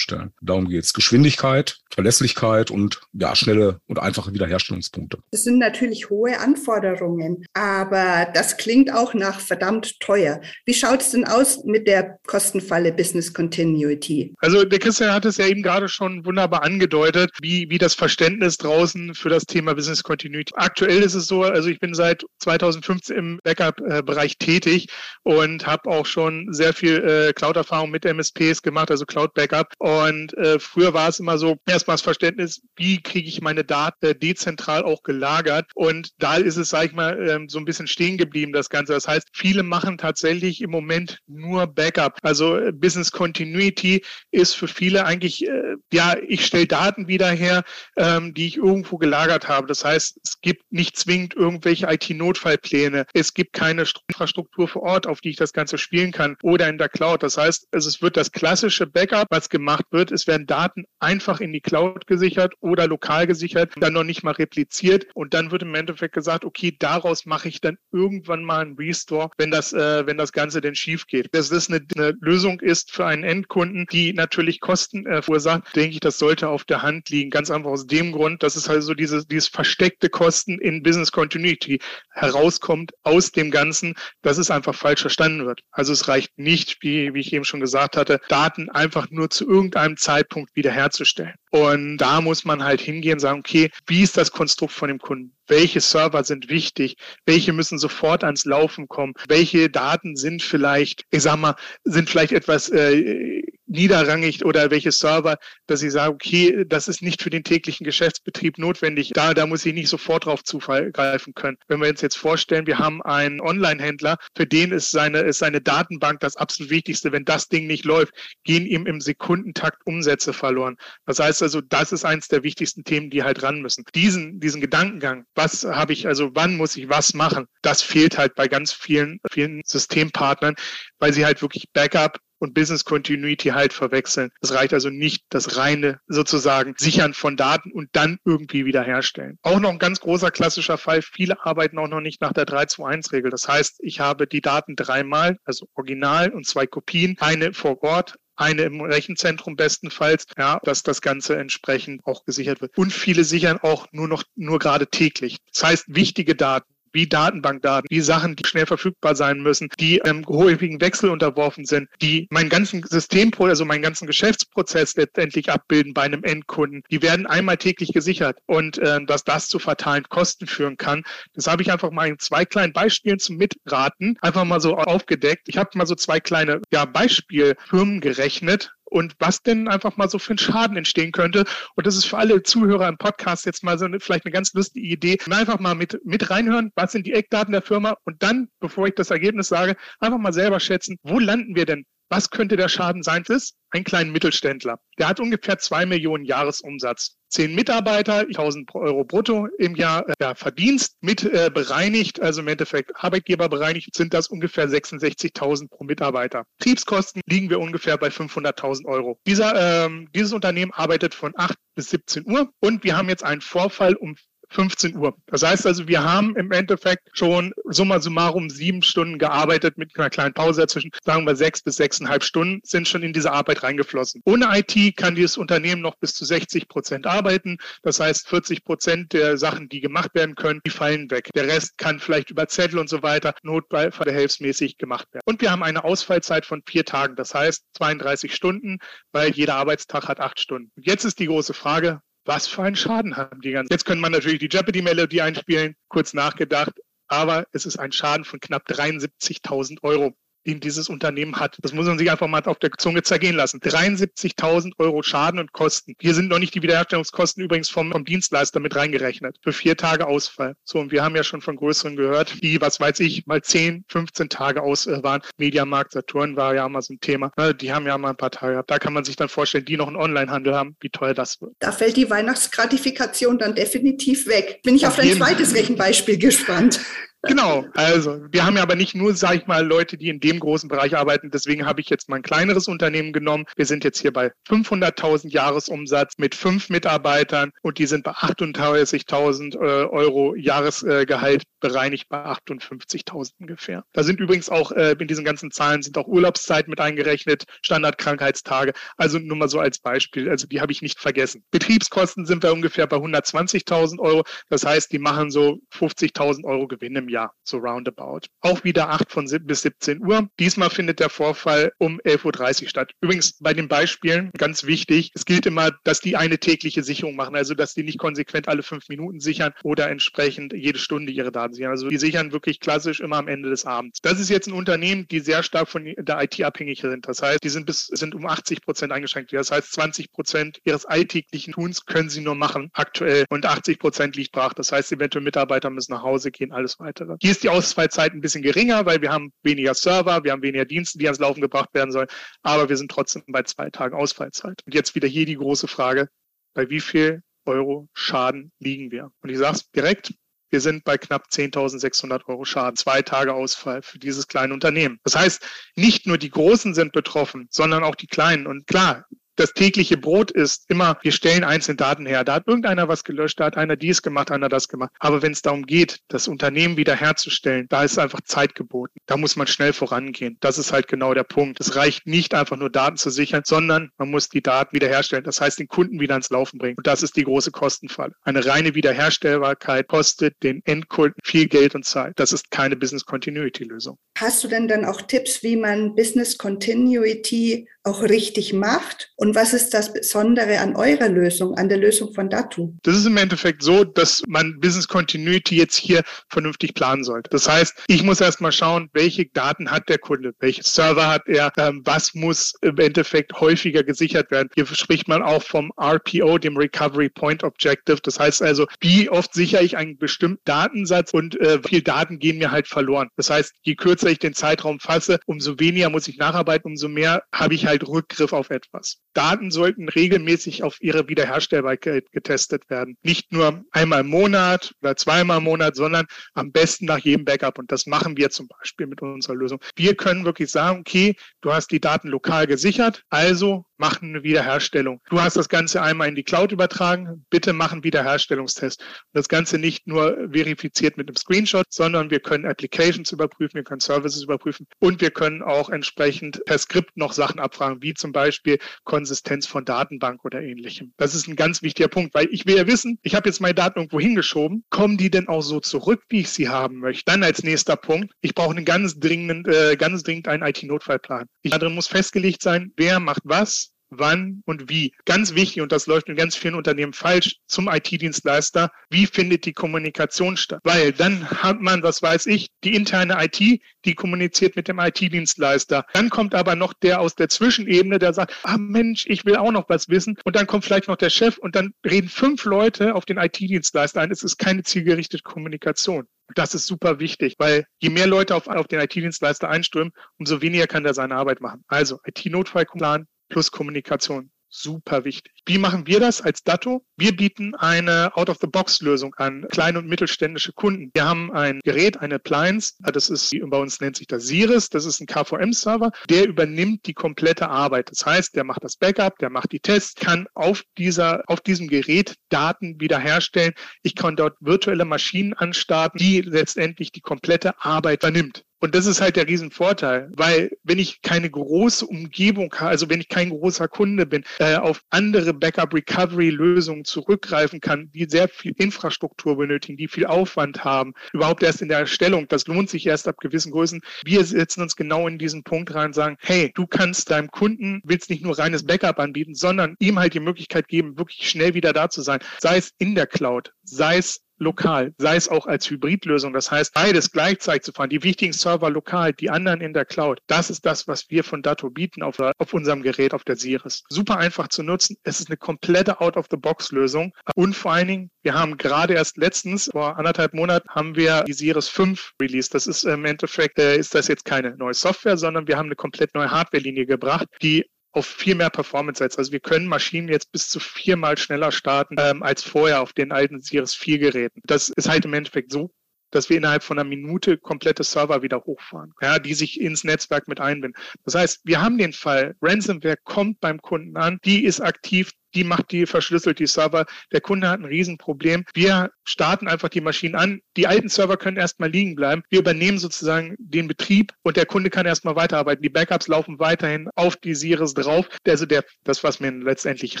Darum 0.40 0.68
geht 0.68 0.84
es. 0.84 0.92
Geschwindigkeit, 0.92 1.78
Verlässlichkeit 1.92 2.70
und 2.70 3.00
ja, 3.12 3.34
schnelle 3.36 3.80
und 3.86 3.98
einfache 3.98 4.32
Wiederherstellungspunkte. 4.32 5.18
Das 5.30 5.44
sind 5.44 5.58
natürlich 5.58 6.10
hohe 6.10 6.38
Anforderungen, 6.38 7.44
aber 7.54 8.28
das 8.34 8.56
klingt 8.56 8.92
auch 8.92 9.14
nach 9.14 9.40
verdammt 9.40 10.00
teuer. 10.00 10.40
Wie 10.66 10.74
schaut 10.74 11.02
es 11.02 11.10
denn 11.10 11.24
aus 11.24 11.64
mit 11.64 11.86
der 11.86 12.18
Kostenfalle 12.26 12.92
Business 12.92 13.32
Continuity? 13.32 14.34
Also 14.38 14.64
der 14.64 14.78
Christian 14.78 15.12
hat 15.12 15.24
es 15.24 15.36
ja 15.36 15.46
eben 15.46 15.62
gerade 15.62 15.88
schon 15.88 16.24
wunderbar 16.24 16.62
angedeutet, 16.62 17.30
wie, 17.40 17.68
wie 17.70 17.78
das 17.78 17.94
Verständnis 17.94 18.56
draußen 18.56 19.14
für 19.14 19.28
das 19.28 19.44
Thema 19.44 19.74
Business 19.74 20.02
Continuity. 20.02 20.52
Aktuell 20.56 21.02
ist 21.02 21.14
es 21.14 21.26
so, 21.26 21.42
also 21.42 21.68
ich 21.68 21.78
bin 21.78 21.94
seit 21.94 22.24
2015 22.38 23.16
im 23.16 23.40
Backup-Bereich 23.44 24.38
tätig 24.38 24.88
und 25.22 25.66
habe 25.66 25.90
auch 25.90 26.06
schon 26.06 26.52
sehr 26.52 26.72
viel 26.72 26.96
äh, 27.04 27.32
Cloud-Erfahrung 27.32 27.90
mit 27.90 28.04
MSPs 28.04 28.62
gemacht, 28.62 28.90
also 28.90 29.04
Cloud 29.04 29.34
Backup. 29.34 29.73
Und 29.78 30.34
äh, 30.34 30.58
früher 30.58 30.94
war 30.94 31.08
es 31.08 31.20
immer 31.20 31.38
so, 31.38 31.56
erstmal 31.66 31.94
das 31.94 32.02
Verständnis, 32.02 32.62
wie 32.76 33.02
kriege 33.02 33.28
ich 33.28 33.40
meine 33.40 33.64
Daten 33.64 34.18
dezentral 34.18 34.82
auch 34.82 35.02
gelagert. 35.02 35.70
Und 35.74 36.10
da 36.18 36.36
ist 36.36 36.56
es, 36.56 36.70
sage 36.70 36.86
ich 36.86 36.92
mal, 36.92 37.28
ähm, 37.28 37.48
so 37.48 37.58
ein 37.58 37.64
bisschen 37.64 37.86
stehen 37.86 38.16
geblieben, 38.16 38.52
das 38.52 38.70
Ganze. 38.70 38.92
Das 38.92 39.08
heißt, 39.08 39.28
viele 39.32 39.62
machen 39.62 39.98
tatsächlich 39.98 40.60
im 40.60 40.70
Moment 40.70 41.18
nur 41.26 41.66
Backup. 41.66 42.18
Also 42.22 42.56
äh, 42.56 42.72
Business 42.72 43.10
Continuity 43.10 44.04
ist 44.30 44.54
für 44.54 44.68
viele 44.68 45.04
eigentlich, 45.04 45.46
äh, 45.46 45.76
ja, 45.92 46.16
ich 46.26 46.46
stelle 46.46 46.66
Daten 46.66 47.08
wieder 47.08 47.30
her, 47.30 47.64
ähm, 47.96 48.34
die 48.34 48.46
ich 48.46 48.56
irgendwo 48.56 48.98
gelagert 48.98 49.48
habe. 49.48 49.66
Das 49.66 49.84
heißt, 49.84 50.18
es 50.22 50.40
gibt 50.40 50.62
nicht 50.70 50.96
zwingend 50.96 51.34
irgendwelche 51.34 51.86
IT-Notfallpläne. 51.90 53.06
Es 53.12 53.34
gibt 53.34 53.52
keine 53.52 53.84
Infrastruktur 54.08 54.68
vor 54.68 54.82
Ort, 54.82 55.06
auf 55.06 55.20
die 55.20 55.30
ich 55.30 55.36
das 55.36 55.52
Ganze 55.52 55.78
spielen 55.78 56.12
kann 56.12 56.36
oder 56.42 56.68
in 56.68 56.78
der 56.78 56.88
Cloud. 56.88 57.22
Das 57.22 57.36
heißt, 57.36 57.68
es 57.72 58.02
wird 58.02 58.16
das 58.16 58.32
klassische 58.32 58.86
Backup, 58.86 59.26
was 59.30 59.48
gemacht 59.48 59.63
gemacht 59.64 59.86
wird. 59.92 60.12
Es 60.12 60.26
werden 60.26 60.46
Daten 60.46 60.84
einfach 60.98 61.40
in 61.40 61.52
die 61.52 61.62
Cloud 61.62 62.06
gesichert 62.06 62.52
oder 62.60 62.86
lokal 62.86 63.26
gesichert, 63.26 63.72
dann 63.80 63.94
noch 63.94 64.04
nicht 64.04 64.22
mal 64.22 64.32
repliziert 64.32 65.06
und 65.14 65.32
dann 65.32 65.50
wird 65.50 65.62
im 65.62 65.74
Endeffekt 65.74 66.14
gesagt, 66.14 66.44
okay, 66.44 66.76
daraus 66.78 67.24
mache 67.24 67.48
ich 67.48 67.62
dann 67.62 67.78
irgendwann 67.90 68.44
mal 68.44 68.60
einen 68.60 68.76
Restore, 68.76 69.30
wenn 69.38 69.50
das, 69.50 69.72
äh, 69.72 70.06
wenn 70.06 70.18
das 70.18 70.32
Ganze 70.32 70.60
denn 70.60 70.74
schief 70.74 71.06
geht. 71.06 71.28
Dass 71.32 71.48
das 71.48 71.68
eine, 71.68 71.80
eine 71.96 72.14
Lösung 72.20 72.60
ist 72.60 72.92
für 72.92 73.06
einen 73.06 73.24
Endkunden, 73.24 73.86
die 73.90 74.12
natürlich 74.12 74.60
Kosten 74.60 75.06
äh, 75.06 75.22
verursacht, 75.22 75.74
denke 75.74 75.94
ich, 75.94 76.00
das 76.00 76.18
sollte 76.18 76.48
auf 76.48 76.64
der 76.64 76.82
Hand 76.82 77.08
liegen. 77.08 77.30
Ganz 77.30 77.50
einfach 77.50 77.70
aus 77.70 77.86
dem 77.86 78.12
Grund, 78.12 78.42
dass 78.42 78.56
es 78.56 78.68
halt 78.68 78.82
so 78.82 78.92
dieses, 78.92 79.26
dieses 79.26 79.48
versteckte 79.48 80.10
Kosten 80.10 80.58
in 80.58 80.82
Business 80.82 81.10
Continuity 81.10 81.80
herauskommt 82.10 82.92
aus 83.02 83.32
dem 83.32 83.50
Ganzen, 83.50 83.94
dass 84.20 84.36
es 84.36 84.50
einfach 84.50 84.74
falsch 84.74 85.00
verstanden 85.00 85.46
wird. 85.46 85.62
Also 85.70 85.94
es 85.94 86.06
reicht 86.08 86.36
nicht, 86.36 86.82
wie, 86.82 87.14
wie 87.14 87.20
ich 87.20 87.32
eben 87.32 87.44
schon 87.44 87.60
gesagt 87.60 87.96
hatte, 87.96 88.20
Daten 88.28 88.68
einfach 88.68 89.10
nur 89.10 89.30
zu 89.30 89.43
irgendeinem 89.44 89.96
Zeitpunkt 89.96 90.54
wiederherzustellen. 90.56 91.34
Und 91.50 91.98
da 91.98 92.20
muss 92.20 92.44
man 92.44 92.64
halt 92.64 92.80
hingehen 92.80 93.14
und 93.14 93.20
sagen, 93.20 93.40
okay, 93.40 93.70
wie 93.86 94.02
ist 94.02 94.16
das 94.16 94.32
Konstrukt 94.32 94.72
von 94.72 94.88
dem 94.88 94.98
Kunden? 94.98 95.32
Welche 95.46 95.80
Server 95.80 96.24
sind 96.24 96.48
wichtig? 96.48 96.96
Welche 97.26 97.52
müssen 97.52 97.78
sofort 97.78 98.24
ans 98.24 98.44
Laufen 98.44 98.88
kommen? 98.88 99.14
Welche 99.28 99.70
Daten 99.70 100.16
sind 100.16 100.42
vielleicht, 100.42 101.04
ich 101.10 101.22
sag 101.22 101.36
mal, 101.36 101.54
sind 101.84 102.10
vielleicht 102.10 102.32
etwas 102.32 102.70
äh, 102.70 103.42
niederrangig 103.66 104.44
oder 104.44 104.70
welche 104.70 104.92
Server, 104.92 105.38
dass 105.66 105.82
ich 105.82 105.92
sage, 105.92 106.12
okay, 106.12 106.64
das 106.66 106.88
ist 106.88 107.02
nicht 107.02 107.22
für 107.22 107.30
den 107.30 107.44
täglichen 107.44 107.84
Geschäftsbetrieb 107.84 108.58
notwendig. 108.58 109.10
Da, 109.14 109.34
da 109.34 109.46
muss 109.46 109.64
ich 109.64 109.74
nicht 109.74 109.88
sofort 109.88 110.26
drauf 110.26 110.42
zugreifen 110.44 111.34
können. 111.34 111.56
Wenn 111.68 111.80
wir 111.80 111.88
uns 111.88 112.00
jetzt 112.00 112.16
vorstellen, 112.16 112.66
wir 112.66 112.78
haben 112.78 113.02
einen 113.02 113.40
Online-Händler, 113.40 114.18
für 114.36 114.46
den 114.46 114.72
ist 114.72 114.90
seine, 114.90 115.20
ist 115.20 115.38
seine 115.38 115.60
Datenbank 115.60 116.20
das 116.20 116.36
absolut 116.36 116.70
Wichtigste. 116.70 117.12
Wenn 117.12 117.24
das 117.24 117.48
Ding 117.48 117.66
nicht 117.66 117.84
läuft, 117.84 118.14
gehen 118.44 118.66
ihm 118.66 118.86
im 118.86 119.00
Sekundentakt 119.00 119.78
Umsätze 119.86 120.32
verloren. 120.32 120.76
Das 121.06 121.18
heißt 121.18 121.42
also, 121.42 121.60
das 121.60 121.92
ist 121.92 122.04
eins 122.04 122.28
der 122.28 122.42
wichtigsten 122.42 122.84
Themen, 122.84 123.10
die 123.10 123.22
halt 123.22 123.42
ran 123.42 123.60
müssen. 123.60 123.84
Diesen, 123.94 124.40
diesen 124.40 124.60
Gedankengang, 124.60 125.24
was 125.34 125.64
habe 125.64 125.92
ich, 125.92 126.06
also 126.06 126.30
wann 126.34 126.56
muss 126.56 126.76
ich 126.76 126.88
was 126.88 127.14
machen, 127.14 127.46
das 127.62 127.82
fehlt 127.82 128.18
halt 128.18 128.34
bei 128.34 128.48
ganz 128.48 128.72
vielen, 128.72 129.20
vielen 129.30 129.62
Systempartnern, 129.64 130.54
weil 130.98 131.12
sie 131.12 131.24
halt 131.24 131.42
wirklich 131.42 131.68
Backup 131.72 132.18
und 132.38 132.54
Business 132.54 132.84
Continuity 132.84 133.48
halt 133.48 133.72
verwechseln. 133.72 134.30
Es 134.40 134.52
reicht 134.52 134.74
also 134.74 134.90
nicht 134.90 135.24
das 135.30 135.56
reine 135.56 136.00
sozusagen 136.06 136.74
Sichern 136.76 137.14
von 137.14 137.36
Daten 137.36 137.72
und 137.72 137.88
dann 137.92 138.18
irgendwie 138.24 138.64
wiederherstellen. 138.64 139.38
Auch 139.42 139.60
noch 139.60 139.70
ein 139.70 139.78
ganz 139.78 140.00
großer 140.00 140.30
klassischer 140.30 140.78
Fall. 140.78 141.02
Viele 141.02 141.44
arbeiten 141.44 141.78
auch 141.78 141.88
noch 141.88 142.00
nicht 142.00 142.20
nach 142.20 142.32
der 142.32 142.44
3-2-1-Regel. 142.44 143.30
Das 143.30 143.48
heißt, 143.48 143.76
ich 143.80 144.00
habe 144.00 144.26
die 144.26 144.40
Daten 144.40 144.76
dreimal, 144.76 145.38
also 145.44 145.66
original 145.74 146.30
und 146.30 146.46
zwei 146.46 146.66
Kopien, 146.66 147.16
eine 147.20 147.52
vor 147.52 147.82
Ort, 147.82 148.16
eine 148.36 148.62
im 148.62 148.80
Rechenzentrum 148.80 149.56
bestenfalls, 149.56 150.26
ja, 150.36 150.60
dass 150.64 150.82
das 150.82 151.00
Ganze 151.00 151.36
entsprechend 151.36 152.04
auch 152.04 152.24
gesichert 152.24 152.60
wird. 152.60 152.76
Und 152.76 152.92
viele 152.92 153.24
sichern 153.24 153.58
auch 153.58 153.86
nur 153.92 154.08
noch, 154.08 154.24
nur 154.34 154.58
gerade 154.58 154.86
täglich. 154.88 155.38
Das 155.52 155.64
heißt, 155.64 155.84
wichtige 155.88 156.34
Daten 156.34 156.73
wie 156.94 157.06
Datenbankdaten, 157.06 157.88
wie 157.90 158.00
Sachen, 158.00 158.36
die 158.36 158.46
schnell 158.46 158.66
verfügbar 158.66 159.14
sein 159.16 159.40
müssen, 159.40 159.68
die 159.78 160.02
einem 160.02 160.24
häufigen 160.26 160.80
Wechsel 160.80 161.10
unterworfen 161.10 161.66
sind, 161.66 161.88
die 162.00 162.26
meinen 162.30 162.48
ganzen 162.48 162.82
System, 162.84 163.32
also 163.38 163.64
meinen 163.64 163.82
ganzen 163.82 164.06
Geschäftsprozess 164.06 164.94
letztendlich 164.96 165.50
abbilden 165.50 165.92
bei 165.92 166.02
einem 166.02 166.24
Endkunden. 166.24 166.82
Die 166.90 167.02
werden 167.02 167.26
einmal 167.26 167.56
täglich 167.56 167.92
gesichert 167.92 168.38
und 168.46 168.78
äh, 168.78 169.04
dass 169.04 169.24
das 169.24 169.48
zu 169.48 169.58
fatalen 169.58 170.04
Kosten 170.08 170.46
führen 170.46 170.76
kann. 170.76 171.02
Das 171.34 171.46
habe 171.46 171.62
ich 171.62 171.72
einfach 171.72 171.90
mal 171.90 172.06
in 172.06 172.18
zwei 172.18 172.44
kleinen 172.44 172.72
Beispielen 172.72 173.18
zum 173.18 173.36
Mitraten 173.36 174.16
einfach 174.20 174.44
mal 174.44 174.60
so 174.60 174.76
aufgedeckt. 174.76 175.48
Ich 175.48 175.58
habe 175.58 175.70
mal 175.74 175.86
so 175.86 175.94
zwei 175.94 176.20
kleine 176.20 176.60
ja, 176.72 176.84
Beispielfirmen 176.84 178.00
gerechnet, 178.00 178.72
und 178.94 179.16
was 179.18 179.42
denn 179.42 179.66
einfach 179.66 179.96
mal 179.96 180.08
so 180.08 180.20
für 180.20 180.30
einen 180.30 180.38
Schaden 180.38 180.76
entstehen 180.76 181.10
könnte. 181.10 181.44
Und 181.74 181.84
das 181.84 181.96
ist 181.96 182.04
für 182.04 182.16
alle 182.16 182.44
Zuhörer 182.44 182.86
im 182.86 182.96
Podcast 182.96 183.44
jetzt 183.44 183.64
mal 183.64 183.76
so 183.76 183.86
eine, 183.86 183.98
vielleicht 183.98 184.24
eine 184.24 184.32
ganz 184.32 184.54
lustige 184.54 184.86
Idee. 184.86 185.18
Einfach 185.28 185.58
mal 185.58 185.74
mit, 185.74 186.00
mit 186.04 186.30
reinhören, 186.30 186.70
was 186.76 186.92
sind 186.92 187.04
die 187.04 187.12
Eckdaten 187.12 187.50
der 187.50 187.62
Firma 187.62 187.96
und 188.04 188.22
dann, 188.22 188.48
bevor 188.60 188.86
ich 188.86 188.94
das 188.94 189.10
Ergebnis 189.10 189.48
sage, 189.48 189.74
einfach 189.98 190.18
mal 190.18 190.32
selber 190.32 190.60
schätzen, 190.60 190.96
wo 191.02 191.18
landen 191.18 191.56
wir 191.56 191.66
denn? 191.66 191.84
Was 192.14 192.30
könnte 192.30 192.56
der 192.56 192.68
Schaden 192.68 193.02
sein? 193.02 193.24
Ist 193.26 193.56
ein 193.70 193.82
kleiner 193.82 194.12
Mittelständler. 194.12 194.78
Der 195.00 195.08
hat 195.08 195.18
ungefähr 195.18 195.58
zwei 195.58 195.84
Millionen 195.84 196.24
Jahresumsatz. 196.24 197.16
Zehn 197.28 197.56
Mitarbeiter, 197.56 198.20
1000 198.20 198.72
Euro 198.76 199.02
brutto 199.02 199.48
im 199.58 199.74
Jahr 199.74 200.08
äh, 200.08 200.12
ja, 200.20 200.36
Verdienst 200.36 200.96
mit 201.00 201.24
äh, 201.24 201.50
bereinigt, 201.52 202.22
also 202.22 202.42
im 202.42 202.46
Endeffekt 202.46 202.92
Arbeitgeber 202.94 203.48
bereinigt, 203.48 203.96
sind 203.96 204.14
das 204.14 204.28
ungefähr 204.28 204.68
66.000 204.68 205.68
pro 205.70 205.82
Mitarbeiter. 205.82 206.44
Betriebskosten 206.58 207.20
liegen 207.26 207.50
wir 207.50 207.58
ungefähr 207.58 207.98
bei 207.98 208.10
500.000 208.10 208.84
Euro. 208.84 209.18
Dieser, 209.26 209.86
ähm, 209.86 210.08
dieses 210.14 210.32
Unternehmen 210.32 210.70
arbeitet 210.72 211.16
von 211.16 211.32
8 211.34 211.58
bis 211.74 211.90
17 211.90 212.30
Uhr 212.30 212.48
und 212.60 212.84
wir 212.84 212.96
haben 212.96 213.08
jetzt 213.08 213.24
einen 213.24 213.40
Vorfall 213.40 213.94
um 213.94 214.14
15 214.54 214.96
Uhr. 214.96 215.16
Das 215.26 215.42
heißt 215.42 215.66
also, 215.66 215.88
wir 215.88 216.02
haben 216.04 216.36
im 216.36 216.52
Endeffekt 216.52 217.08
schon 217.12 217.52
summa 217.64 218.00
summarum 218.00 218.48
sieben 218.50 218.82
Stunden 218.82 219.18
gearbeitet 219.18 219.78
mit 219.78 219.98
einer 219.98 220.10
kleinen 220.10 220.34
Pause 220.34 220.62
dazwischen. 220.62 220.90
Sagen 221.04 221.26
wir 221.26 221.36
sechs 221.36 221.62
bis 221.62 221.76
sechseinhalb 221.76 222.22
Stunden 222.22 222.60
sind 222.64 222.88
schon 222.88 223.02
in 223.02 223.12
diese 223.12 223.32
Arbeit 223.32 223.62
reingeflossen. 223.62 224.22
Ohne 224.24 224.48
IT 224.52 224.96
kann 224.96 225.14
dieses 225.14 225.36
Unternehmen 225.36 225.82
noch 225.82 225.96
bis 225.96 226.14
zu 226.14 226.24
60 226.24 226.68
Prozent 226.68 227.06
arbeiten. 227.06 227.58
Das 227.82 228.00
heißt, 228.00 228.28
40 228.28 228.64
Prozent 228.64 229.12
der 229.12 229.36
Sachen, 229.36 229.68
die 229.68 229.80
gemacht 229.80 230.14
werden 230.14 230.34
können, 230.34 230.60
die 230.64 230.70
fallen 230.70 231.10
weg. 231.10 231.30
Der 231.34 231.46
Rest 231.46 231.76
kann 231.78 231.98
vielleicht 231.98 232.30
über 232.30 232.46
Zettel 232.48 232.78
und 232.78 232.88
so 232.88 233.02
weiter 233.02 233.34
notfallhilfsmäßig 233.42 234.78
gemacht 234.78 235.08
werden. 235.12 235.22
Und 235.24 235.40
wir 235.40 235.50
haben 235.50 235.62
eine 235.62 235.84
Ausfallzeit 235.84 236.46
von 236.46 236.62
vier 236.66 236.84
Tagen. 236.84 237.16
Das 237.16 237.34
heißt 237.34 237.64
32 237.74 238.34
Stunden, 238.34 238.78
weil 239.12 239.30
jeder 239.30 239.56
Arbeitstag 239.56 240.08
hat 240.08 240.20
acht 240.20 240.40
Stunden. 240.40 240.70
Und 240.76 240.86
jetzt 240.86 241.04
ist 241.04 241.18
die 241.18 241.26
große 241.26 241.54
Frage, 241.54 242.00
was 242.24 242.46
für 242.46 242.62
einen 242.62 242.76
Schaden 242.76 243.16
haben 243.16 243.40
die 243.40 243.52
ganzen. 243.52 243.72
Jetzt 243.72 243.84
könnte 243.84 244.00
man 244.00 244.12
natürlich 244.12 244.38
die 244.38 244.48
Jeopardy-Melodie 244.50 245.22
einspielen, 245.22 245.76
kurz 245.88 246.14
nachgedacht, 246.14 246.72
aber 247.08 247.46
es 247.52 247.66
ist 247.66 247.78
ein 247.78 247.92
Schaden 247.92 248.24
von 248.24 248.40
knapp 248.40 248.66
73.000 248.66 249.82
Euro 249.82 250.16
den 250.46 250.60
dieses 250.60 250.88
Unternehmen 250.88 251.36
hat. 251.36 251.58
Das 251.62 251.72
muss 251.72 251.86
man 251.86 251.98
sich 251.98 252.10
einfach 252.10 252.26
mal 252.26 252.42
auf 252.44 252.58
der 252.58 252.70
Zunge 252.72 253.02
zergehen 253.02 253.36
lassen. 253.36 253.60
73.000 253.60 254.72
Euro 254.78 255.02
Schaden 255.02 255.40
und 255.40 255.52
Kosten. 255.52 255.94
Hier 256.00 256.14
sind 256.14 256.28
noch 256.28 256.38
nicht 256.38 256.54
die 256.54 256.62
Wiederherstellungskosten 256.62 257.42
übrigens 257.42 257.68
vom, 257.68 257.92
vom, 257.92 258.04
Dienstleister 258.04 258.60
mit 258.60 258.76
reingerechnet. 258.76 259.36
Für 259.42 259.52
vier 259.52 259.76
Tage 259.76 260.06
Ausfall. 260.06 260.56
So, 260.64 260.78
und 260.78 260.92
wir 260.92 261.02
haben 261.02 261.16
ja 261.16 261.24
schon 261.24 261.40
von 261.40 261.56
größeren 261.56 261.96
gehört, 261.96 262.42
die, 262.42 262.60
was 262.60 262.80
weiß 262.80 263.00
ich, 263.00 263.26
mal 263.26 263.42
10, 263.42 263.84
15 263.88 264.28
Tage 264.28 264.62
aus 264.62 264.86
äh, 264.86 265.02
waren. 265.02 265.22
Mediamarkt, 265.38 265.92
Saturn 265.92 266.36
war 266.36 266.54
ja 266.54 266.68
mal 266.68 266.82
so 266.82 266.94
ein 266.94 267.00
Thema. 267.00 267.32
Ne, 267.36 267.54
die 267.54 267.72
haben 267.72 267.86
ja 267.86 267.96
mal 267.96 268.10
ein 268.10 268.16
paar 268.16 268.30
Tage 268.30 268.52
gehabt. 268.52 268.70
Da 268.70 268.78
kann 268.78 268.92
man 268.92 269.04
sich 269.04 269.16
dann 269.16 269.28
vorstellen, 269.28 269.64
die 269.64 269.76
noch 269.76 269.86
einen 269.86 269.96
Onlinehandel 269.96 270.54
haben, 270.54 270.76
wie 270.80 270.90
teuer 270.90 271.14
das 271.14 271.40
wird. 271.40 271.54
Da 271.60 271.72
fällt 271.72 271.96
die 271.96 272.10
Weihnachtsgratifikation 272.10 273.38
dann 273.38 273.54
definitiv 273.54 274.26
weg. 274.26 274.60
Bin 274.62 274.74
ich 274.74 274.86
auf, 274.86 274.98
auf 274.98 275.04
dein 275.04 275.16
zweites 275.16 275.54
Rechenbeispiel 275.54 276.18
gespannt. 276.18 276.80
Genau, 277.26 277.64
also 277.74 278.20
wir 278.30 278.44
haben 278.44 278.56
ja 278.56 278.62
aber 278.62 278.74
nicht 278.74 278.94
nur, 278.94 279.14
sage 279.14 279.36
ich 279.36 279.46
mal, 279.46 279.64
Leute, 279.64 279.96
die 279.96 280.08
in 280.08 280.20
dem 280.20 280.40
großen 280.40 280.68
Bereich 280.68 280.96
arbeiten. 280.96 281.30
Deswegen 281.30 281.64
habe 281.66 281.80
ich 281.80 281.88
jetzt 281.88 282.08
mal 282.08 282.16
ein 282.16 282.22
kleineres 282.22 282.68
Unternehmen 282.68 283.12
genommen. 283.12 283.44
Wir 283.56 283.66
sind 283.66 283.84
jetzt 283.84 284.00
hier 284.00 284.12
bei 284.12 284.32
500.000 284.48 285.30
Jahresumsatz 285.30 286.14
mit 286.18 286.34
fünf 286.34 286.68
Mitarbeitern 286.68 287.52
und 287.62 287.78
die 287.78 287.86
sind 287.86 288.04
bei 288.04 288.12
38.000 288.12 289.54
äh, 289.54 289.58
Euro 289.86 290.34
Jahresgehalt 290.34 291.44
bereinigt 291.64 292.10
bei 292.10 292.22
58.000 292.22 293.32
ungefähr. 293.40 293.86
Da 293.94 294.02
sind 294.02 294.20
übrigens 294.20 294.50
auch 294.50 294.70
äh, 294.72 294.94
in 294.98 295.08
diesen 295.08 295.24
ganzen 295.24 295.50
Zahlen 295.50 295.82
sind 295.82 295.96
auch 295.96 296.06
Urlaubszeit 296.06 296.68
mit 296.68 296.78
eingerechnet, 296.78 297.44
Standardkrankheitstage. 297.62 298.74
Also 298.98 299.18
nur 299.18 299.38
mal 299.38 299.48
so 299.48 299.60
als 299.60 299.78
Beispiel. 299.78 300.28
Also 300.28 300.46
die 300.46 300.60
habe 300.60 300.72
ich 300.72 300.82
nicht 300.82 301.00
vergessen. 301.00 301.42
Betriebskosten 301.50 302.26
sind 302.26 302.42
wir 302.42 302.52
ungefähr 302.52 302.86
bei 302.86 302.98
120.000 302.98 303.98
Euro. 303.98 304.24
Das 304.50 304.66
heißt, 304.66 304.92
die 304.92 304.98
machen 304.98 305.30
so 305.30 305.58
50.000 305.72 306.44
Euro 306.44 306.66
Gewinn 306.66 306.96
im 306.96 307.08
Jahr, 307.08 307.32
so 307.44 307.56
roundabout. 307.56 308.26
Auch 308.42 308.62
wieder 308.62 308.90
8 308.90 309.10
von 309.10 309.24
bis 309.24 309.62
17 309.62 310.04
Uhr. 310.04 310.28
Diesmal 310.38 310.68
findet 310.68 311.00
der 311.00 311.08
Vorfall 311.08 311.72
um 311.78 311.98
11.30 312.00 312.64
Uhr 312.64 312.68
statt. 312.68 312.92
Übrigens 313.00 313.38
bei 313.38 313.54
den 313.54 313.68
Beispielen 313.68 314.30
ganz 314.36 314.64
wichtig, 314.64 315.12
es 315.14 315.24
gilt 315.24 315.46
immer, 315.46 315.70
dass 315.84 316.00
die 316.00 316.16
eine 316.16 316.38
tägliche 316.38 316.82
Sicherung 316.82 317.16
machen, 317.16 317.34
also 317.34 317.54
dass 317.54 317.72
die 317.72 317.84
nicht 317.84 317.98
konsequent 317.98 318.48
alle 318.48 318.62
fünf 318.62 318.90
Minuten 318.90 319.20
sichern 319.20 319.54
oder 319.62 319.88
entsprechend 319.88 320.52
jede 320.52 320.78
Stunde 320.78 321.10
ihre 321.10 321.32
Daten 321.32 321.53
sichern. 321.54 321.70
Also 321.70 321.88
die 321.88 321.98
sichern 321.98 322.32
wirklich 322.32 322.60
klassisch 322.60 323.00
immer 323.00 323.16
am 323.16 323.28
Ende 323.28 323.50
des 323.50 323.64
Abends. 323.64 324.00
Das 324.02 324.18
ist 324.18 324.30
jetzt 324.30 324.46
ein 324.46 324.54
Unternehmen, 324.54 325.06
die 325.08 325.20
sehr 325.20 325.42
stark 325.42 325.68
von 325.68 325.84
der 325.84 326.22
IT 326.22 326.42
abhängig 326.42 326.80
sind. 326.80 327.06
Das 327.06 327.22
heißt, 327.22 327.42
die 327.44 327.48
sind 327.48 327.66
bis 327.66 327.86
sind 327.86 328.14
um 328.14 328.26
80 328.26 328.62
Prozent 328.62 328.92
eingeschränkt. 328.92 329.32
Das 329.32 329.50
heißt, 329.50 329.72
20 329.72 330.12
Prozent 330.12 330.60
ihres 330.64 330.86
alltäglichen 330.86 331.52
Tuns 331.52 331.84
können 331.84 332.10
sie 332.10 332.20
nur 332.20 332.34
machen 332.34 332.70
aktuell 332.72 333.24
und 333.28 333.46
80 333.46 333.78
Prozent 333.78 334.16
liegt 334.16 334.32
brach. 334.32 334.54
Das 334.54 334.72
heißt, 334.72 334.92
eventuell 334.92 335.24
Mitarbeiter 335.24 335.70
müssen 335.70 335.92
nach 335.92 336.02
Hause 336.02 336.30
gehen, 336.30 336.52
alles 336.52 336.78
weiter 336.80 336.94
weitere. 336.94 337.16
Hier 337.20 337.30
ist 337.30 337.42
die 337.42 337.48
Ausfallzeit 337.48 338.12
ein 338.12 338.20
bisschen 338.20 338.42
geringer, 338.42 338.86
weil 338.86 339.00
wir 339.00 339.10
haben 339.10 339.32
weniger 339.42 339.74
Server, 339.74 340.24
wir 340.24 340.32
haben 340.32 340.42
weniger 340.42 340.64
Dienste, 340.64 340.98
die 340.98 341.06
ans 341.06 341.18
Laufen 341.18 341.40
gebracht 341.40 341.72
werden 341.74 341.92
sollen, 341.92 342.08
aber 342.42 342.68
wir 342.68 342.76
sind 342.76 342.90
trotzdem 342.90 343.22
bei 343.28 343.42
zwei 343.42 343.70
Tagen 343.70 343.94
Ausfallzeit. 343.94 344.62
Und 344.64 344.74
jetzt 344.74 344.94
wieder 344.94 345.08
hier 345.08 345.26
die 345.26 345.36
große 345.36 345.68
Frage, 345.68 346.08
bei 346.54 346.68
wie 346.70 346.80
viel 346.80 347.22
Euro 347.46 347.88
Schaden 347.92 348.52
liegen 348.58 348.90
wir? 348.90 349.10
Und 349.22 349.30
ich 349.30 349.38
sage 349.38 349.56
es 349.56 349.70
direkt, 349.70 350.14
wir 350.54 350.60
sind 350.60 350.84
bei 350.84 350.96
knapp 350.96 351.26
10.600 351.32 352.26
Euro 352.28 352.44
Schaden. 352.44 352.76
Zwei 352.76 353.02
Tage 353.02 353.34
Ausfall 353.34 353.82
für 353.82 353.98
dieses 353.98 354.28
kleine 354.28 354.54
Unternehmen. 354.54 355.00
Das 355.02 355.16
heißt, 355.16 355.44
nicht 355.74 356.06
nur 356.06 356.16
die 356.16 356.30
Großen 356.30 356.74
sind 356.74 356.92
betroffen, 356.92 357.48
sondern 357.50 357.82
auch 357.82 357.96
die 357.96 358.06
Kleinen. 358.06 358.46
Und 358.46 358.68
klar, 358.68 359.04
das 359.36 359.52
tägliche 359.52 359.96
Brot 359.96 360.30
ist 360.30 360.64
immer, 360.68 360.98
wir 361.02 361.12
stellen 361.12 361.44
einzelne 361.44 361.76
Daten 361.76 362.06
her. 362.06 362.24
Da 362.24 362.34
hat 362.34 362.46
irgendeiner 362.46 362.88
was 362.88 363.04
gelöscht, 363.04 363.40
da 363.40 363.46
hat 363.46 363.56
einer 363.56 363.76
dies 363.76 364.02
gemacht, 364.02 364.30
einer 364.30 364.48
das 364.48 364.68
gemacht. 364.68 364.92
Aber 364.98 365.22
wenn 365.22 365.32
es 365.32 365.42
darum 365.42 365.64
geht, 365.64 366.00
das 366.08 366.28
Unternehmen 366.28 366.76
wiederherzustellen, 366.76 367.66
da 367.68 367.84
ist 367.84 367.98
einfach 367.98 368.20
Zeit 368.22 368.54
geboten. 368.54 368.98
Da 369.06 369.16
muss 369.16 369.36
man 369.36 369.46
schnell 369.46 369.72
vorangehen. 369.72 370.36
Das 370.40 370.58
ist 370.58 370.72
halt 370.72 370.88
genau 370.88 371.14
der 371.14 371.24
Punkt. 371.24 371.60
Es 371.60 371.76
reicht 371.76 372.06
nicht 372.06 372.34
einfach 372.34 372.56
nur 372.56 372.70
Daten 372.70 372.96
zu 372.96 373.10
sichern, 373.10 373.42
sondern 373.44 373.90
man 373.98 374.10
muss 374.10 374.28
die 374.28 374.42
Daten 374.42 374.74
wiederherstellen. 374.74 375.24
Das 375.24 375.40
heißt, 375.40 375.58
den 375.58 375.68
Kunden 375.68 376.00
wieder 376.00 376.14
ans 376.14 376.30
Laufen 376.30 376.58
bringen. 376.58 376.76
Und 376.76 376.86
das 376.86 377.02
ist 377.02 377.16
die 377.16 377.24
große 377.24 377.50
Kostenfalle. 377.50 378.14
Eine 378.22 378.44
reine 378.46 378.74
Wiederherstellbarkeit 378.74 379.88
kostet 379.88 380.42
den 380.42 380.62
Endkunden 380.64 381.14
viel 381.24 381.46
Geld 381.48 381.74
und 381.74 381.84
Zeit. 381.84 382.12
Das 382.16 382.32
ist 382.32 382.50
keine 382.50 382.76
Business 382.76 383.04
Continuity 383.04 383.64
Lösung. 383.64 383.98
Hast 384.18 384.44
du 384.44 384.48
denn 384.48 384.68
dann 384.68 384.84
auch 384.84 385.02
Tipps, 385.02 385.42
wie 385.42 385.56
man 385.56 385.94
Business 385.94 386.38
Continuity 386.38 387.68
auch 387.84 388.02
richtig 388.02 388.52
macht? 388.52 389.12
Und 389.16 389.34
was 389.34 389.52
ist 389.52 389.74
das 389.74 389.92
Besondere 389.92 390.58
an 390.58 390.74
eurer 390.74 391.08
Lösung, 391.08 391.56
an 391.56 391.68
der 391.68 391.78
Lösung 391.78 392.12
von 392.14 392.30
Datu? 392.30 392.74
Das 392.82 392.96
ist 392.96 393.06
im 393.06 393.16
Endeffekt 393.16 393.62
so, 393.62 393.84
dass 393.84 394.22
man 394.26 394.58
Business 394.58 394.88
Continuity 394.88 395.56
jetzt 395.56 395.76
hier 395.76 396.02
vernünftig 396.28 396.74
planen 396.74 397.04
sollte. 397.04 397.30
Das 397.30 397.48
heißt, 397.48 397.84
ich 397.86 398.02
muss 398.02 398.20
erstmal 398.20 398.52
schauen, 398.52 398.88
welche 398.94 399.26
Daten 399.26 399.70
hat 399.70 399.88
der 399.88 399.98
Kunde, 399.98 400.32
welche 400.40 400.62
Server 400.62 401.08
hat 401.08 401.22
er, 401.26 401.52
ähm, 401.58 401.82
was 401.84 402.14
muss 402.14 402.54
im 402.62 402.78
Endeffekt 402.78 403.38
häufiger 403.38 403.82
gesichert 403.82 404.30
werden. 404.30 404.48
Hier 404.54 404.66
spricht 404.66 405.06
man 405.06 405.22
auch 405.22 405.42
vom 405.42 405.70
RPO, 405.78 406.38
dem 406.38 406.56
Recovery 406.56 407.10
Point 407.10 407.44
Objective. 407.44 407.98
Das 408.02 408.18
heißt 408.18 408.42
also, 408.42 408.66
wie 408.80 409.10
oft 409.10 409.34
sichere 409.34 409.62
ich 409.62 409.76
einen 409.76 409.98
bestimmten 409.98 410.40
Datensatz 410.44 411.12
und 411.12 411.38
äh, 411.40 411.60
viel 411.62 411.82
Daten 411.82 412.18
gehen 412.18 412.38
mir 412.38 412.50
halt 412.50 412.66
verloren. 412.66 413.10
Das 413.16 413.28
heißt, 413.28 413.52
je 413.62 413.74
kürzer 413.74 414.08
ich 414.08 414.18
den 414.18 414.32
Zeitraum 414.32 414.80
fasse, 414.80 415.20
umso 415.26 415.60
weniger 415.60 415.90
muss 415.90 416.08
ich 416.08 416.16
nacharbeiten, 416.16 416.70
umso 416.70 416.88
mehr 416.88 417.22
habe 417.32 417.54
ich 417.54 417.66
halt 417.66 417.73
Rückgriff 417.82 418.32
auf 418.32 418.50
etwas. 418.50 418.98
Daten 419.14 419.50
sollten 419.50 419.88
regelmäßig 419.88 420.62
auf 420.62 420.80
ihre 420.80 421.08
Wiederherstellbarkeit 421.08 422.10
getestet 422.12 422.68
werden. 422.70 422.96
Nicht 423.02 423.32
nur 423.32 423.64
einmal 423.70 424.00
im 424.00 424.08
Monat 424.08 424.74
oder 424.82 424.96
zweimal 424.96 425.38
im 425.38 425.44
Monat, 425.44 425.76
sondern 425.76 426.06
am 426.34 426.52
besten 426.52 426.86
nach 426.86 426.98
jedem 426.98 427.24
Backup. 427.24 427.58
Und 427.58 427.72
das 427.72 427.86
machen 427.86 428.16
wir 428.16 428.30
zum 428.30 428.48
Beispiel 428.48 428.86
mit 428.86 429.02
unserer 429.02 429.36
Lösung. 429.36 429.60
Wir 429.76 429.96
können 429.96 430.24
wirklich 430.24 430.50
sagen, 430.50 430.80
okay, 430.80 431.16
du 431.40 431.52
hast 431.52 431.70
die 431.70 431.80
Daten 431.80 432.08
lokal 432.08 432.46
gesichert, 432.46 433.02
also 433.08 433.64
machen 433.84 434.08
eine 434.14 434.22
Wiederherstellung. 434.22 435.02
Du 435.10 435.20
hast 435.20 435.36
das 435.36 435.50
Ganze 435.50 435.82
einmal 435.82 436.08
in 436.08 436.14
die 436.14 436.22
Cloud 436.22 436.52
übertragen, 436.52 437.26
bitte 437.28 437.52
machen 437.52 437.84
Wiederherstellungstest. 437.84 438.80
Und 438.80 439.12
das 439.12 439.28
Ganze 439.28 439.58
nicht 439.58 439.86
nur 439.86 440.16
verifiziert 440.32 440.96
mit 440.96 441.06
einem 441.06 441.16
Screenshot, 441.16 441.66
sondern 441.68 442.08
wir 442.10 442.20
können 442.20 442.46
Applications 442.46 443.12
überprüfen, 443.12 443.56
wir 443.56 443.64
können 443.64 443.80
Services 443.80 444.22
überprüfen 444.22 444.66
und 444.78 445.02
wir 445.02 445.10
können 445.10 445.42
auch 445.42 445.68
entsprechend 445.68 446.42
per 446.46 446.56
Skript 446.56 446.96
noch 446.96 447.12
Sachen 447.12 447.38
abfragen, 447.38 447.82
wie 447.82 447.92
zum 447.92 448.12
Beispiel 448.12 448.58
Konsistenz 448.84 449.46
von 449.46 449.66
Datenbank 449.66 450.24
oder 450.24 450.40
ähnlichem. 450.40 450.94
Das 450.96 451.14
ist 451.14 451.28
ein 451.28 451.36
ganz 451.36 451.60
wichtiger 451.60 451.88
Punkt, 451.88 452.14
weil 452.14 452.28
ich 452.30 452.46
will 452.46 452.56
ja 452.56 452.66
wissen, 452.66 452.98
ich 453.02 453.14
habe 453.14 453.28
jetzt 453.28 453.42
meine 453.42 453.54
Daten 453.54 453.80
irgendwo 453.80 454.00
hingeschoben, 454.00 454.64
kommen 454.70 454.96
die 454.96 455.10
denn 455.10 455.28
auch 455.28 455.42
so 455.42 455.60
zurück, 455.60 456.02
wie 456.08 456.20
ich 456.20 456.30
sie 456.30 456.48
haben 456.48 456.78
möchte? 456.78 457.04
Dann 457.04 457.22
als 457.22 457.42
nächster 457.42 457.76
Punkt, 457.76 458.14
ich 458.22 458.34
brauche 458.34 458.56
einen 458.56 458.64
ganz 458.64 458.98
dringenden, 458.98 459.44
äh, 459.44 459.76
ganz 459.76 460.02
dringend 460.04 460.26
einen 460.26 460.42
IT-Notfallplan. 460.42 461.26
Da 461.42 461.58
drin 461.58 461.74
muss 461.74 461.86
festgelegt 461.86 462.40
sein, 462.40 462.72
wer 462.78 462.98
macht 462.98 463.20
was, 463.24 463.73
wann 463.98 464.42
und 464.46 464.68
wie. 464.68 464.94
Ganz 465.04 465.34
wichtig, 465.34 465.62
und 465.62 465.72
das 465.72 465.86
läuft 465.86 466.08
in 466.08 466.16
ganz 466.16 466.36
vielen 466.36 466.54
Unternehmen 466.54 466.92
falsch, 466.92 467.36
zum 467.46 467.68
IT-Dienstleister, 467.68 468.70
wie 468.90 469.06
findet 469.06 469.44
die 469.44 469.52
Kommunikation 469.52 470.36
statt? 470.36 470.60
Weil 470.64 470.92
dann 470.92 471.28
hat 471.30 471.60
man, 471.60 471.82
was 471.82 472.02
weiß 472.02 472.26
ich, 472.26 472.48
die 472.64 472.74
interne 472.74 473.16
IT, 473.24 473.60
die 473.84 473.94
kommuniziert 473.94 474.56
mit 474.56 474.68
dem 474.68 474.78
IT-Dienstleister. 474.78 475.84
Dann 475.92 476.10
kommt 476.10 476.34
aber 476.34 476.54
noch 476.54 476.72
der 476.72 477.00
aus 477.00 477.14
der 477.14 477.28
Zwischenebene, 477.28 477.98
der 477.98 478.12
sagt, 478.14 478.34
ah 478.42 478.58
Mensch, 478.58 479.06
ich 479.06 479.24
will 479.24 479.36
auch 479.36 479.52
noch 479.52 479.68
was 479.68 479.88
wissen. 479.88 480.16
Und 480.24 480.36
dann 480.36 480.46
kommt 480.46 480.64
vielleicht 480.64 480.88
noch 480.88 480.96
der 480.96 481.10
Chef 481.10 481.38
und 481.38 481.56
dann 481.56 481.74
reden 481.84 482.08
fünf 482.08 482.44
Leute 482.44 482.94
auf 482.94 483.04
den 483.04 483.18
IT-Dienstleister 483.18 484.00
ein. 484.00 484.10
Es 484.10 484.22
ist 484.22 484.38
keine 484.38 484.62
zielgerichtete 484.62 485.22
Kommunikation. 485.22 486.06
Das 486.34 486.54
ist 486.54 486.66
super 486.66 487.00
wichtig, 487.00 487.34
weil 487.38 487.66
je 487.78 487.90
mehr 487.90 488.06
Leute 488.06 488.34
auf, 488.34 488.48
auf 488.48 488.66
den 488.66 488.80
IT-Dienstleister 488.80 489.48
einstürmen, 489.48 489.92
umso 490.18 490.40
weniger 490.40 490.66
kann 490.66 490.82
der 490.82 490.94
seine 490.94 491.16
Arbeit 491.16 491.40
machen. 491.40 491.64
Also 491.68 492.00
IT-Notfallplan, 492.06 493.06
plus 493.28 493.50
Kommunikation. 493.50 494.30
Super 494.56 495.04
wichtig. 495.04 495.32
Wie 495.46 495.58
machen 495.58 495.88
wir 495.88 495.98
das 495.98 496.20
als 496.20 496.44
Datto? 496.44 496.86
Wir 496.96 497.16
bieten 497.16 497.56
eine 497.56 498.16
Out-of-the-Box-Lösung 498.16 499.12
an 499.16 499.48
kleine 499.50 499.80
und 499.80 499.88
mittelständische 499.88 500.52
Kunden. 500.52 500.92
Wir 500.94 501.04
haben 501.04 501.32
ein 501.32 501.58
Gerät, 501.64 501.96
eine 501.96 502.14
Appliance, 502.14 502.74
das 502.78 503.10
ist, 503.10 503.34
bei 503.46 503.58
uns 503.58 503.80
nennt 503.80 503.96
sich 503.96 504.06
das 504.06 504.28
Siris, 504.28 504.68
das 504.68 504.84
ist 504.84 505.00
ein 505.00 505.08
KVM-Server, 505.08 505.90
der 506.08 506.28
übernimmt 506.28 506.86
die 506.86 506.94
komplette 506.94 507.48
Arbeit. 507.48 507.90
Das 507.90 508.06
heißt, 508.06 508.36
der 508.36 508.44
macht 508.44 508.62
das 508.62 508.76
Backup, 508.76 509.18
der 509.18 509.28
macht 509.28 509.50
die 509.50 509.58
Tests, 509.58 509.96
kann 509.96 510.28
auf 510.34 510.62
dieser, 510.78 511.24
auf 511.26 511.40
diesem 511.40 511.66
Gerät 511.66 512.14
Daten 512.28 512.80
wiederherstellen. 512.80 513.54
Ich 513.82 513.96
kann 513.96 514.14
dort 514.14 514.36
virtuelle 514.38 514.84
Maschinen 514.84 515.34
anstarten, 515.34 515.98
die 515.98 516.20
letztendlich 516.20 516.92
die 516.92 517.00
komplette 517.00 517.60
Arbeit 517.60 518.04
übernimmt. 518.04 518.44
Und 518.60 518.74
das 518.74 518.86
ist 518.86 519.00
halt 519.00 519.16
der 519.16 519.28
Riesenvorteil, 519.28 520.10
weil 520.14 520.50
wenn 520.62 520.78
ich 520.78 521.02
keine 521.02 521.28
große 521.28 521.86
Umgebung 521.86 522.54
habe, 522.54 522.70
also 522.70 522.88
wenn 522.88 523.00
ich 523.00 523.08
kein 523.08 523.28
großer 523.28 523.68
Kunde 523.68 524.06
bin, 524.06 524.24
äh, 524.38 524.56
auf 524.56 524.80
andere 524.88 525.34
Backup-Recovery-Lösungen 525.34 526.84
zurückgreifen 526.84 527.60
kann, 527.60 527.90
die 527.92 528.06
sehr 528.08 528.28
viel 528.28 528.54
Infrastruktur 528.56 529.36
benötigen, 529.36 529.76
die 529.76 529.88
viel 529.88 530.06
Aufwand 530.06 530.64
haben, 530.64 530.94
überhaupt 531.12 531.42
erst 531.42 531.60
in 531.60 531.68
der 531.68 531.80
Erstellung, 531.80 532.26
das 532.28 532.46
lohnt 532.46 532.70
sich 532.70 532.86
erst 532.86 533.06
ab 533.06 533.18
gewissen 533.20 533.52
Größen. 533.52 533.82
Wir 534.04 534.24
setzen 534.24 534.62
uns 534.62 534.76
genau 534.76 535.06
in 535.08 535.18
diesen 535.18 535.42
Punkt 535.42 535.74
rein 535.74 535.88
und 535.88 535.94
sagen, 535.94 536.16
hey, 536.20 536.50
du 536.54 536.66
kannst 536.66 537.10
deinem 537.10 537.30
Kunden, 537.30 537.82
willst 537.84 538.08
nicht 538.08 538.24
nur 538.24 538.38
reines 538.38 538.64
Backup 538.64 538.98
anbieten, 538.98 539.34
sondern 539.34 539.76
ihm 539.78 539.98
halt 539.98 540.14
die 540.14 540.20
Möglichkeit 540.20 540.68
geben, 540.68 540.96
wirklich 540.96 541.28
schnell 541.28 541.52
wieder 541.52 541.74
da 541.74 541.90
zu 541.90 542.00
sein, 542.00 542.20
sei 542.40 542.56
es 542.56 542.70
in 542.78 542.94
der 542.94 543.06
Cloud, 543.06 543.52
sei 543.62 543.98
es 543.98 544.23
lokal, 544.38 544.92
sei 544.98 545.16
es 545.16 545.28
auch 545.28 545.46
als 545.46 545.68
Hybridlösung. 545.70 546.32
Das 546.32 546.50
heißt, 546.50 546.74
beides 546.74 547.10
gleichzeitig 547.10 547.62
zu 547.62 547.72
fahren, 547.72 547.90
die 547.90 548.02
wichtigen 548.02 548.32
Server 548.32 548.70
lokal, 548.70 549.12
die 549.12 549.30
anderen 549.30 549.60
in 549.60 549.72
der 549.72 549.84
Cloud. 549.84 550.20
Das 550.26 550.50
ist 550.50 550.64
das, 550.66 550.88
was 550.88 551.08
wir 551.10 551.24
von 551.24 551.42
Datto 551.42 551.70
bieten 551.70 552.02
auf, 552.02 552.18
auf 552.18 552.52
unserem 552.52 552.82
Gerät, 552.82 553.14
auf 553.14 553.24
der 553.24 553.36
Siris. 553.36 553.84
Super 553.88 554.18
einfach 554.18 554.48
zu 554.48 554.62
nutzen. 554.62 554.96
Es 555.02 555.20
ist 555.20 555.28
eine 555.28 555.36
komplette 555.36 556.00
Out-of-the-Box-Lösung. 556.00 557.12
Und 557.34 557.54
vor 557.54 557.72
allen 557.72 557.88
Dingen, 557.88 558.10
wir 558.22 558.34
haben 558.34 558.56
gerade 558.56 558.94
erst 558.94 559.16
letztens, 559.16 559.68
vor 559.70 559.98
anderthalb 559.98 560.34
Monaten, 560.34 560.68
haben 560.70 560.96
wir 560.96 561.22
die 561.24 561.32
Siris 561.32 561.68
5 561.68 562.12
released. 562.20 562.54
Das 562.54 562.66
ist 562.66 562.84
im 562.84 563.04
Endeffekt, 563.04 563.58
äh, 563.58 563.76
ist 563.76 563.94
das 563.94 564.08
jetzt 564.08 564.24
keine 564.24 564.56
neue 564.56 564.74
Software, 564.74 565.16
sondern 565.16 565.46
wir 565.46 565.56
haben 565.56 565.66
eine 565.66 565.76
komplett 565.76 566.14
neue 566.14 566.30
Hardware-Linie 566.30 566.86
gebracht, 566.86 567.26
die 567.42 567.64
auf 567.94 568.06
viel 568.06 568.34
mehr 568.34 568.50
Performance 568.50 568.98
setzt. 568.98 569.18
Also 569.18 569.32
wir 569.32 569.40
können 569.40 569.66
Maschinen 569.66 570.08
jetzt 570.08 570.32
bis 570.32 570.48
zu 570.48 570.60
viermal 570.60 571.16
schneller 571.16 571.52
starten 571.52 571.96
ähm, 571.98 572.22
als 572.22 572.42
vorher 572.42 572.82
auf 572.82 572.92
den 572.92 573.12
alten 573.12 573.40
Series 573.40 573.74
4 573.74 573.98
Geräten. 573.98 574.40
Das 574.44 574.68
ist 574.68 574.88
halt 574.88 575.04
im 575.04 575.14
Endeffekt 575.14 575.52
so 575.52 575.70
dass 576.14 576.30
wir 576.30 576.36
innerhalb 576.36 576.62
von 576.62 576.78
einer 576.78 576.88
Minute 576.88 577.36
komplette 577.36 577.82
Server 577.82 578.22
wieder 578.22 578.44
hochfahren, 578.44 578.94
ja, 579.02 579.18
die 579.18 579.34
sich 579.34 579.60
ins 579.60 579.84
Netzwerk 579.84 580.28
mit 580.28 580.40
einbinden. 580.40 580.80
Das 581.04 581.16
heißt, 581.16 581.40
wir 581.44 581.60
haben 581.60 581.76
den 581.76 581.92
Fall, 581.92 582.36
Ransomware 582.40 582.96
kommt 583.02 583.40
beim 583.40 583.60
Kunden 583.60 583.96
an, 583.96 584.18
die 584.24 584.44
ist 584.44 584.60
aktiv, 584.60 585.10
die 585.34 585.44
macht 585.44 585.70
die, 585.72 585.86
verschlüsselt 585.86 586.38
die 586.38 586.46
Server. 586.46 586.86
Der 587.12 587.20
Kunde 587.20 587.48
hat 587.48 587.60
ein 587.60 587.64
Riesenproblem. 587.64 588.44
Wir 588.54 588.90
starten 589.04 589.48
einfach 589.48 589.68
die 589.68 589.80
Maschinen 589.80 590.14
an. 590.14 590.40
Die 590.56 590.66
alten 590.66 590.88
Server 590.88 591.16
können 591.16 591.36
erstmal 591.36 591.70
liegen 591.70 591.94
bleiben. 591.94 592.22
Wir 592.30 592.40
übernehmen 592.40 592.78
sozusagen 592.78 593.34
den 593.38 593.68
Betrieb 593.68 594.12
und 594.22 594.36
der 594.36 594.46
Kunde 594.46 594.70
kann 594.70 594.86
erstmal 594.86 595.16
weiterarbeiten. 595.16 595.62
Die 595.62 595.68
Backups 595.68 596.08
laufen 596.08 596.38
weiterhin 596.38 596.88
auf 596.94 597.16
die 597.16 597.34
Siris 597.34 597.74
drauf. 597.74 598.08
Also 598.26 598.46
der, 598.46 598.64
das, 598.84 599.04
was 599.04 599.20
man 599.20 599.42
letztendlich 599.42 600.00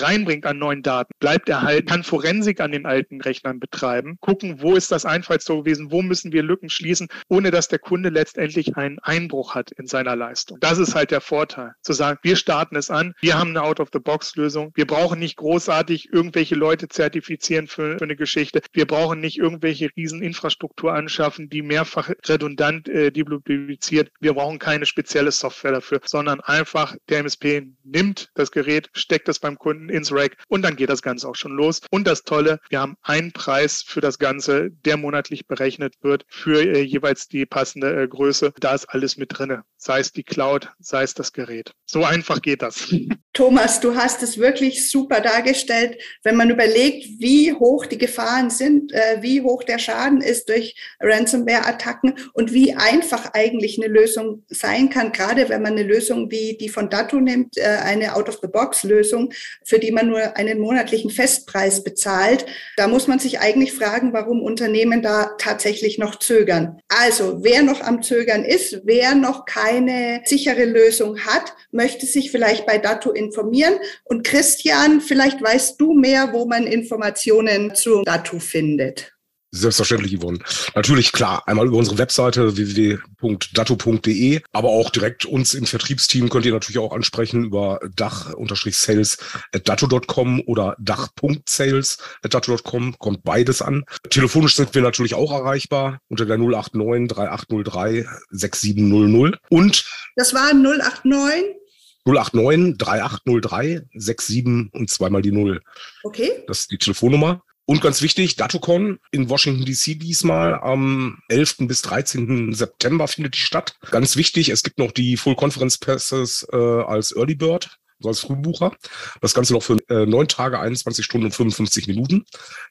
reinbringt 0.00 0.46
an 0.46 0.58
neuen 0.58 0.82
Daten, 0.82 1.12
bleibt 1.18 1.48
erhalten, 1.48 1.86
kann 1.86 2.04
Forensik 2.04 2.60
an 2.60 2.72
den 2.72 2.86
alten 2.86 3.20
Rechnern 3.20 3.60
betreiben, 3.60 4.18
gucken, 4.20 4.60
wo 4.60 4.74
ist 4.74 4.90
das 4.92 5.04
Einfallstor 5.04 5.64
gewesen, 5.64 5.90
wo 5.90 6.02
müssen 6.02 6.32
wir 6.32 6.42
Lücken 6.42 6.70
schließen, 6.70 7.08
ohne 7.28 7.50
dass 7.50 7.68
der 7.68 7.78
Kunde 7.78 8.08
letztendlich 8.08 8.76
einen 8.76 8.98
Einbruch 9.00 9.54
hat 9.54 9.70
in 9.72 9.86
seiner 9.86 10.16
Leistung. 10.16 10.58
Das 10.60 10.78
ist 10.78 10.94
halt 10.94 11.10
der 11.10 11.20
Vorteil, 11.20 11.74
zu 11.82 11.92
sagen, 11.92 12.18
wir 12.22 12.36
starten 12.36 12.76
es 12.76 12.90
an, 12.90 13.14
wir 13.20 13.38
haben 13.38 13.50
eine 13.50 13.62
Out-of-the-Box-Lösung, 13.62 14.72
wir 14.74 14.86
brauchen 14.86 15.18
nicht 15.24 15.36
großartig 15.36 16.12
irgendwelche 16.12 16.54
Leute 16.54 16.86
zertifizieren 16.88 17.66
für, 17.66 17.96
für 17.96 18.04
eine 18.04 18.14
Geschichte. 18.14 18.60
Wir 18.72 18.86
brauchen 18.86 19.20
nicht 19.20 19.38
irgendwelche 19.38 19.88
Rieseninfrastruktur 19.96 20.92
anschaffen, 20.92 21.48
die 21.48 21.62
mehrfach 21.62 22.10
redundant 22.26 22.90
äh, 22.90 23.10
dupliziert. 23.10 24.10
Wir 24.20 24.34
brauchen 24.34 24.58
keine 24.58 24.84
spezielle 24.84 25.32
Software 25.32 25.72
dafür, 25.72 26.00
sondern 26.04 26.40
einfach 26.40 26.94
der 27.08 27.20
MSP 27.20 27.68
nimmt 27.84 28.30
das 28.34 28.50
Gerät, 28.50 28.90
steckt 28.92 29.30
es 29.30 29.38
beim 29.38 29.56
Kunden 29.56 29.88
ins 29.88 30.12
Rack 30.12 30.36
und 30.48 30.60
dann 30.60 30.76
geht 30.76 30.90
das 30.90 31.00
Ganze 31.00 31.26
auch 31.26 31.36
schon 31.36 31.52
los. 31.52 31.80
Und 31.90 32.06
das 32.06 32.24
Tolle, 32.24 32.60
wir 32.68 32.80
haben 32.80 32.96
einen 33.02 33.32
Preis 33.32 33.82
für 33.82 34.02
das 34.02 34.18
Ganze, 34.18 34.70
der 34.84 34.98
monatlich 34.98 35.46
berechnet 35.46 35.94
wird 36.02 36.26
für 36.28 36.60
äh, 36.60 36.82
jeweils 36.82 37.28
die 37.28 37.46
passende 37.46 38.02
äh, 38.02 38.06
Größe. 38.06 38.52
Da 38.60 38.74
ist 38.74 38.90
alles 38.90 39.16
mit 39.16 39.38
drinne, 39.38 39.64
sei 39.78 40.00
es 40.00 40.12
die 40.12 40.22
Cloud, 40.22 40.68
sei 40.80 41.02
es 41.02 41.14
das 41.14 41.32
Gerät. 41.32 41.72
So 41.86 42.04
einfach 42.04 42.42
geht 42.42 42.60
das. 42.60 42.94
Thomas, 43.32 43.80
du 43.80 43.94
hast 43.94 44.22
es 44.22 44.38
wirklich 44.38 44.90
super 44.90 45.13
super 45.14 45.20
dargestellt, 45.20 45.98
wenn 46.22 46.36
man 46.36 46.50
überlegt, 46.50 47.06
wie 47.18 47.52
hoch 47.52 47.86
die 47.86 47.98
Gefahren 47.98 48.50
sind, 48.50 48.92
äh, 48.92 49.18
wie 49.20 49.42
hoch 49.42 49.62
der 49.62 49.78
Schaden 49.78 50.20
ist 50.20 50.48
durch 50.48 50.74
Ransomware-Attacken 51.00 52.14
und 52.32 52.52
wie 52.52 52.74
einfach 52.74 53.32
eigentlich 53.32 53.78
eine 53.78 53.92
Lösung 53.92 54.42
sein 54.48 54.90
kann, 54.90 55.12
gerade 55.12 55.48
wenn 55.48 55.62
man 55.62 55.72
eine 55.72 55.84
Lösung 55.84 56.30
wie 56.30 56.56
die 56.58 56.68
von 56.68 56.90
Datto 56.90 57.20
nimmt, 57.20 57.56
äh, 57.56 57.62
eine 57.62 58.16
Out-of-the-Box-Lösung, 58.16 59.32
für 59.64 59.78
die 59.78 59.92
man 59.92 60.08
nur 60.08 60.36
einen 60.36 60.58
monatlichen 60.58 61.10
Festpreis 61.10 61.84
bezahlt. 61.84 62.46
Da 62.76 62.88
muss 62.88 63.06
man 63.06 63.18
sich 63.18 63.40
eigentlich 63.40 63.72
fragen, 63.72 64.12
warum 64.12 64.42
Unternehmen 64.42 65.02
da 65.02 65.30
tatsächlich 65.38 65.98
noch 65.98 66.18
zögern. 66.18 66.80
Also 66.88 67.44
wer 67.44 67.62
noch 67.62 67.80
am 67.80 68.02
Zögern 68.02 68.44
ist, 68.44 68.80
wer 68.84 69.14
noch 69.14 69.44
keine 69.44 70.22
sichere 70.24 70.64
Lösung 70.64 71.20
hat, 71.20 71.54
möchte 71.70 72.06
sich 72.06 72.30
vielleicht 72.30 72.66
bei 72.66 72.78
Datto 72.78 73.12
informieren. 73.12 73.74
Und 74.04 74.24
Christian, 74.24 74.93
vielleicht 75.00 75.42
weißt 75.42 75.80
du 75.80 75.94
mehr, 75.94 76.32
wo 76.32 76.46
man 76.46 76.66
Informationen 76.66 77.74
zu 77.74 78.02
Datu 78.04 78.38
findet. 78.38 79.14
Selbstverständlich, 79.56 80.18
Yvonne. 80.18 80.40
Natürlich, 80.74 81.12
klar, 81.12 81.46
einmal 81.46 81.68
über 81.68 81.76
unsere 81.76 81.98
Webseite 81.98 82.56
www.datto.de, 82.56 84.40
aber 84.52 84.70
auch 84.70 84.90
direkt 84.90 85.26
uns 85.26 85.54
im 85.54 85.64
Vertriebsteam 85.64 86.28
könnt 86.28 86.44
ihr 86.44 86.52
natürlich 86.52 86.80
auch 86.80 86.92
ansprechen 86.92 87.44
über 87.44 87.78
dach-sales.datto.com 87.94 90.42
oder 90.46 90.74
dach.sales.datto.com, 90.80 92.98
kommt 92.98 93.22
beides 93.22 93.62
an. 93.62 93.84
Telefonisch 94.10 94.56
sind 94.56 94.74
wir 94.74 94.82
natürlich 94.82 95.14
auch 95.14 95.30
erreichbar 95.30 96.00
unter 96.08 96.26
der 96.26 96.36
089 96.36 97.14
3803 97.14 98.08
6700 98.30 99.38
und 99.50 99.84
das 100.16 100.34
war 100.34 100.52
089 100.52 101.63
089 102.04 102.76
3803 102.78 103.82
67 103.94 104.72
und 104.72 104.90
zweimal 104.90 105.22
die 105.22 105.32
0. 105.32 105.60
Okay. 106.02 106.30
Das 106.46 106.60
ist 106.60 106.70
die 106.70 106.78
Telefonnummer. 106.78 107.42
Und 107.66 107.80
ganz 107.80 108.02
wichtig, 108.02 108.36
DatoCon 108.36 108.98
in 109.10 109.30
Washington 109.30 109.64
DC 109.64 109.98
diesmal 109.98 110.54
am 110.60 111.18
11. 111.28 111.56
bis 111.60 111.80
13. 111.80 112.52
September 112.52 113.08
findet 113.08 113.34
die 113.34 113.38
statt. 113.38 113.78
Ganz 113.90 114.16
wichtig, 114.16 114.50
es 114.50 114.62
gibt 114.62 114.78
noch 114.78 114.92
die 114.92 115.16
Full 115.16 115.34
Conference 115.34 115.78
Passes 115.78 116.46
äh, 116.52 116.56
als 116.56 117.16
Early 117.16 117.34
Bird 117.34 117.78
so 118.04 118.08
als 118.08 118.20
Frühbucher. 118.20 118.72
Das 119.20 119.34
Ganze 119.34 119.52
noch 119.52 119.62
für 119.62 119.76
äh, 119.88 120.06
neun 120.06 120.28
Tage, 120.28 120.60
21 120.60 121.04
Stunden 121.04 121.26
und 121.26 121.34
55 121.34 121.88
Minuten. 121.88 122.24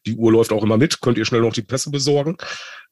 Die 0.05 0.15
Uhr 0.15 0.31
läuft 0.31 0.51
auch 0.51 0.63
immer 0.63 0.77
mit, 0.77 1.01
könnt 1.01 1.17
ihr 1.17 1.25
schnell 1.25 1.41
noch 1.41 1.53
die 1.53 1.61
Pässe 1.61 1.91
besorgen. 1.91 2.37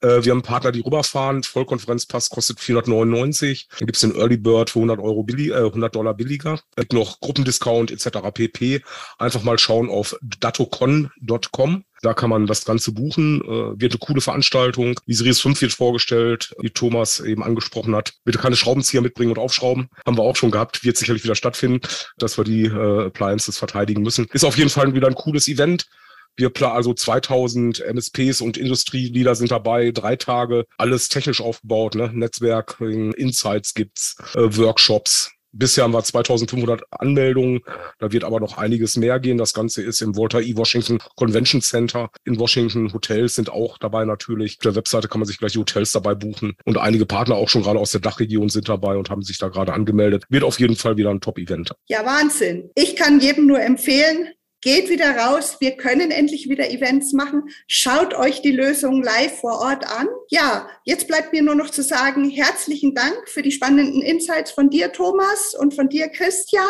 Äh, 0.02 0.24
wir 0.24 0.32
haben 0.32 0.42
Partner, 0.42 0.72
die 0.72 0.82
rüberfahren. 0.82 1.44
Vollkonferenzpass 1.44 2.30
kostet 2.30 2.60
499. 2.60 3.70
Dann 3.80 3.86
gibt's 3.86 4.02
den 4.02 4.16
Early 4.16 4.38
Bird 4.38 4.70
für 4.70 4.80
100 4.80 5.00
Euro 5.00 5.24
billig, 5.24 5.50
äh, 5.50 5.66
100 5.66 5.96
Dollar 5.96 6.14
billiger. 6.14 6.60
Es 6.76 6.82
gibt 6.82 6.94
noch 6.94 7.20
Gruppendiscount 7.20 7.92
etc. 7.92 8.20
pp. 8.34 8.82
Einfach 9.18 9.44
mal 9.44 9.58
schauen 9.60 9.90
auf 9.90 10.16
datocon.com. 10.22 11.84
Da 12.02 12.16
kann 12.16 12.32
man 12.32 12.48
das 12.48 12.66
Ganze 12.66 12.92
buchen. 12.92 13.42
Äh, 13.42 13.80
wird 13.80 13.94
eine 13.94 14.00
coole 14.00 14.22
Veranstaltung. 14.22 15.00
Die 15.06 15.14
Series 15.14 15.40
5 15.40 15.62
wird 15.62 15.72
vorgestellt, 15.72 16.56
wie 16.60 16.72
Thomas 16.72 17.20
eben 17.20 17.44
angesprochen 17.44 17.96
hat. 17.96 18.14
Bitte 18.24 18.40
keine 18.40 18.56
Schraubenzieher 18.56 19.02
mitbringen 19.02 19.32
und 19.32 19.38
aufschrauben. 19.38 19.90
Haben 20.06 20.18
wir 20.18 20.24
auch 20.24 20.36
schon 20.36 20.52
gehabt. 20.52 20.84
Wird 20.84 20.98
sicherlich 20.98 21.24
wieder 21.24 21.36
stattfinden, 21.36 21.82
dass 22.18 22.38
wir 22.38 22.44
die 22.44 22.66
äh, 22.66 23.06
Appliances 23.06 23.58
verteidigen 23.58 24.02
müssen. 24.02 24.28
Ist 24.34 24.46
auf 24.46 24.58
jeden 24.58 24.72
Fall 24.72 24.96
wieder 24.96 25.08
ein 25.08 25.16
cooles 25.16 25.48
Event. 25.48 25.86
Wir 26.36 26.50
planen 26.50 26.76
also 26.76 26.94
2000 26.94 27.82
MSPs 27.82 28.42
und 28.42 28.58
Industrieleader 28.58 29.36
sind 29.36 29.52
dabei, 29.52 29.92
drei 29.92 30.16
Tage, 30.16 30.66
alles 30.78 31.10
technisch 31.10 31.42
aufgebaut, 31.42 31.96
ne? 31.96 32.12
Netzwerk, 32.14 32.78
Insights 32.80 33.74
gibt's, 33.74 34.16
äh, 34.36 34.58
Workshops, 34.58 35.32
Bisher 35.54 35.84
haben 35.84 35.94
wir 35.94 36.04
2500 36.04 36.84
Anmeldungen. 36.92 37.60
Da 38.00 38.12
wird 38.12 38.24
aber 38.24 38.40
noch 38.40 38.58
einiges 38.58 38.96
mehr 38.96 39.20
gehen. 39.20 39.38
Das 39.38 39.54
Ganze 39.54 39.84
ist 39.84 40.02
im 40.02 40.16
Walter 40.16 40.42
E. 40.42 40.56
Washington 40.56 41.00
Convention 41.16 41.62
Center 41.62 42.10
in 42.24 42.40
Washington. 42.40 42.94
Hotels 42.94 43.36
sind 43.36 43.50
auch 43.50 43.78
dabei 43.78 44.06
natürlich. 44.06 44.58
Auf 44.60 44.64
der 44.64 44.76
Webseite 44.76 45.10
kann 45.10 45.20
man 45.20 45.28
sich 45.28 45.40
gleich 45.40 45.58
Hotels 45.58 45.92
dabei 45.92 46.16
buchen. 46.16 46.54
Und 46.64 46.78
einige 46.78 47.06
Partner 47.06 47.36
auch 47.36 47.50
schon 47.50 47.64
gerade 47.64 47.80
aus 47.80 47.92
der 47.92 48.00
Dachregion 48.00 48.48
sind 48.48 48.70
dabei 48.70 48.96
und 48.96 49.10
haben 49.10 49.24
sich 49.24 49.40
da 49.40 49.50
gerade 49.50 49.74
angemeldet. 49.74 50.24
Wird 50.30 50.44
auf 50.44 50.60
jeden 50.60 50.78
Fall 50.78 50.96
wieder 50.96 51.10
ein 51.10 51.20
Top-Event. 51.20 51.74
Ja, 51.88 52.06
Wahnsinn. 52.06 52.70
Ich 52.76 52.96
kann 52.96 53.20
jedem 53.20 53.48
nur 53.48 53.62
empfehlen, 53.62 54.30
Geht 54.62 54.90
wieder 54.90 55.18
raus, 55.18 55.58
wir 55.60 55.72
können 55.72 56.12
endlich 56.12 56.48
wieder 56.48 56.70
Events 56.70 57.14
machen. 57.14 57.50
Schaut 57.68 58.14
euch 58.14 58.44
die 58.44 58.52
Lösung 58.52 59.02
live 59.02 59.40
vor 59.40 59.60
Ort 59.60 59.88
an. 59.88 60.08
Ja, 60.30 60.70
jetzt 60.86 61.08
bleibt 61.08 61.34
mir 61.34 61.42
nur 61.42 61.56
noch 61.56 61.72
zu 61.72 61.82
sagen, 61.82 62.30
herzlichen 62.30 62.94
Dank 62.94 63.28
für 63.28 63.42
die 63.42 63.52
spannenden 63.52 64.04
Insights 64.04 64.52
von 64.52 64.70
dir, 64.70 64.92
Thomas, 64.92 65.56
und 65.56 65.74
von 65.74 65.90
dir, 65.90 66.10
Christian. 66.10 66.64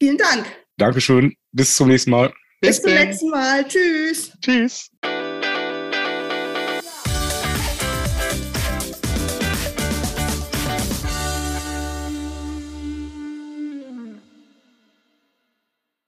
Vielen 0.00 0.18
Dank. 0.18 0.46
Dankeschön. 0.76 1.34
Bis 1.50 1.74
zum 1.74 1.88
nächsten 1.88 2.10
Mal. 2.10 2.32
Bis, 2.60 2.80
Bis 2.80 2.82
zum 2.82 2.94
nächsten 2.94 3.30
Mal. 3.30 3.66
Tschüss. 3.66 4.32
Tschüss. 4.40 4.90